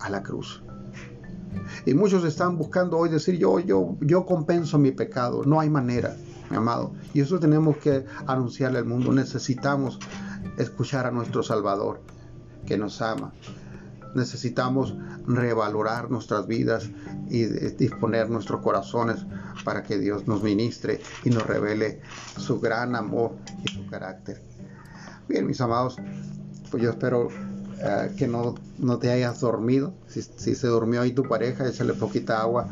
[0.00, 0.62] a la cruz.
[1.86, 5.44] Y muchos están buscando hoy decir, yo, yo, yo compenso mi pecado.
[5.44, 6.16] No hay manera,
[6.50, 6.92] amado.
[7.14, 9.12] Y eso tenemos que anunciarle al mundo.
[9.12, 9.98] Necesitamos
[10.56, 12.00] escuchar a nuestro Salvador,
[12.66, 13.32] que nos ama.
[14.14, 14.94] Necesitamos
[15.26, 16.90] revalorar nuestras vidas
[17.28, 19.26] y disponer nuestros corazones
[19.64, 22.00] para que Dios nos ministre y nos revele
[22.36, 23.32] su gran amor
[23.64, 24.42] y su carácter.
[25.28, 25.96] Bien, mis amados,
[26.70, 27.28] pues yo espero
[27.80, 29.92] eh, que no, no, te hayas dormido.
[30.06, 32.68] Si, se durmió ahí tu pareja, échale poquita agua.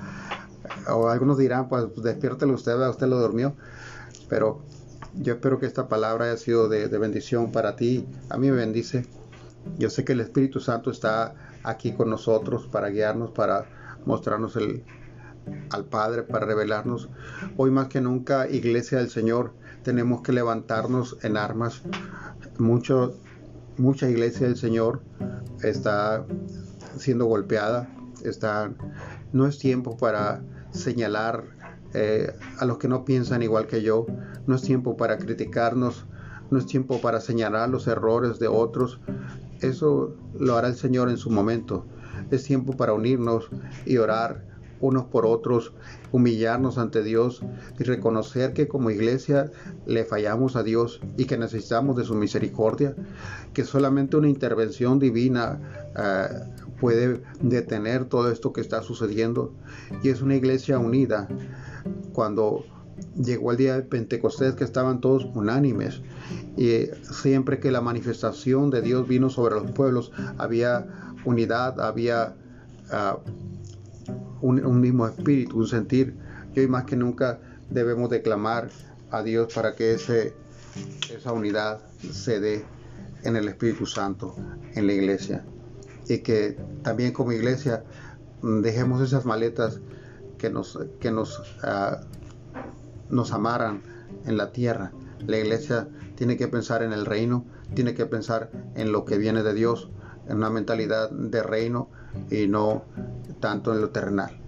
[0.89, 3.55] O algunos dirán, pues despiértelo usted, usted lo durmió.
[4.29, 4.63] Pero
[5.15, 8.07] yo espero que esta palabra haya sido de, bendición para ti.
[8.29, 9.07] A mí me bendice.
[9.79, 13.67] Yo sé que el Espíritu Santo está aquí con nosotros para guiarnos, para
[14.05, 14.85] mostrarnos el,
[15.71, 17.09] al Padre, para revelarnos.
[17.57, 19.53] Hoy más que nunca, Iglesia del Señor,
[19.83, 21.83] tenemos que levantarnos en armas.
[22.59, 23.15] Mucho,
[23.77, 25.01] mucha iglesia del Señor
[25.63, 26.25] está
[26.99, 27.89] siendo golpeada,
[28.25, 28.73] está,
[29.33, 30.43] no es tiempo para
[30.77, 31.45] señalar
[31.95, 34.07] eh, a los que no piensan igual que yo,
[34.47, 36.07] no es tiempo para criticarnos,
[36.51, 39.01] no es tiempo para señalar los errores de otros,
[39.61, 41.87] eso lo hará el Señor en su momento,
[42.31, 43.49] es tiempo para unirnos
[43.85, 44.45] y orar
[44.81, 45.73] unos por otros,
[46.13, 47.43] humillarnos ante Dios
[47.79, 49.51] y reconocer que como iglesia
[49.87, 52.95] le fallamos a Dios y que necesitamos de su misericordia,
[53.55, 55.59] que solamente una intervención divina
[55.97, 59.53] eh, puede detener todo esto que está sucediendo
[60.03, 61.29] y es una iglesia unida.
[62.13, 62.65] Cuando
[63.17, 66.01] llegó el día de Pentecostés que estaban todos unánimes
[66.57, 70.87] y siempre que la manifestación de Dios vino sobre los pueblos había
[71.25, 72.35] unidad, había
[72.91, 73.19] ah,
[74.41, 76.15] un, mismo espíritu, un sentir.
[76.55, 78.71] Y hoy más que nunca debemos declamar
[79.11, 80.35] a Dios para que ese,
[81.15, 82.65] esa unidad se dé
[83.25, 84.37] en el Espíritu Santo,
[84.75, 85.45] en la iglesia.
[86.09, 87.85] Y que también como iglesia
[88.43, 89.81] dejemos esas maletas
[90.39, 91.97] que nos, que nos, uh,
[93.11, 93.83] nos amaran
[94.25, 94.93] en la tierra.
[95.27, 97.45] La iglesia tiene que pensar en el reino,
[97.75, 99.91] tiene que pensar en lo que viene de Dios,
[100.29, 101.89] en una mentalidad de reino
[102.31, 102.85] y no
[103.41, 104.39] tanto en lo terrenal.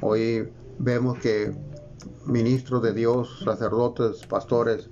[0.00, 1.54] Hoy vemos que
[2.26, 4.88] ministros de Dios, sacerdotes, pastores,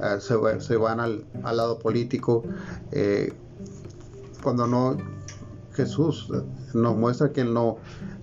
[0.00, 2.42] eh, se, van al, lado político,
[2.92, 3.32] eh,
[4.42, 4.96] cuando no
[5.74, 6.30] Jesús
[6.72, 7.76] nos muestra que Él no,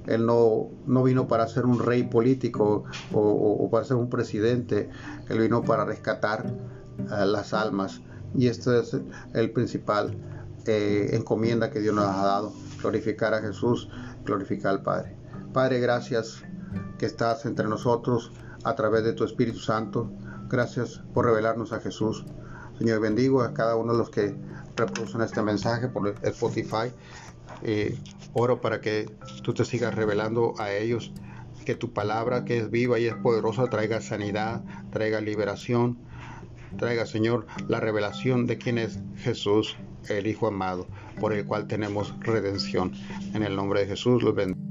[0.08, 4.90] él no, no vino para ser un rey político o, para ser un presidente,
[5.30, 6.46] Él vino para rescatar
[6.98, 8.02] eh, las almas.
[8.34, 8.98] Y este es
[9.34, 10.18] el principal
[10.66, 13.90] encomienda que Dios nos ha dado, glorificar a Jesús
[14.26, 15.16] glorificar al Padre.
[15.54, 16.44] Padre, gracias
[16.98, 18.32] que estás entre nosotros
[18.64, 20.12] a través de tu Espíritu Santo.
[20.50, 22.26] Gracias por revelarnos a Jesús.
[22.78, 24.36] Señor, bendigo a cada uno de los que
[24.76, 26.92] reproducen este mensaje por Spotify.
[27.64, 27.98] Eh,
[28.34, 29.10] oro para que
[29.44, 31.12] tú te sigas revelando a ellos,
[31.66, 35.98] que tu palabra que es viva y es poderosa traiga sanidad, traiga liberación,
[36.78, 39.76] traiga, Señor, la revelación de quién es Jesús,
[40.10, 40.88] el Hijo amado
[41.20, 42.94] por el cual tenemos redención.
[43.34, 44.71] En el nombre de Jesús los bendigo.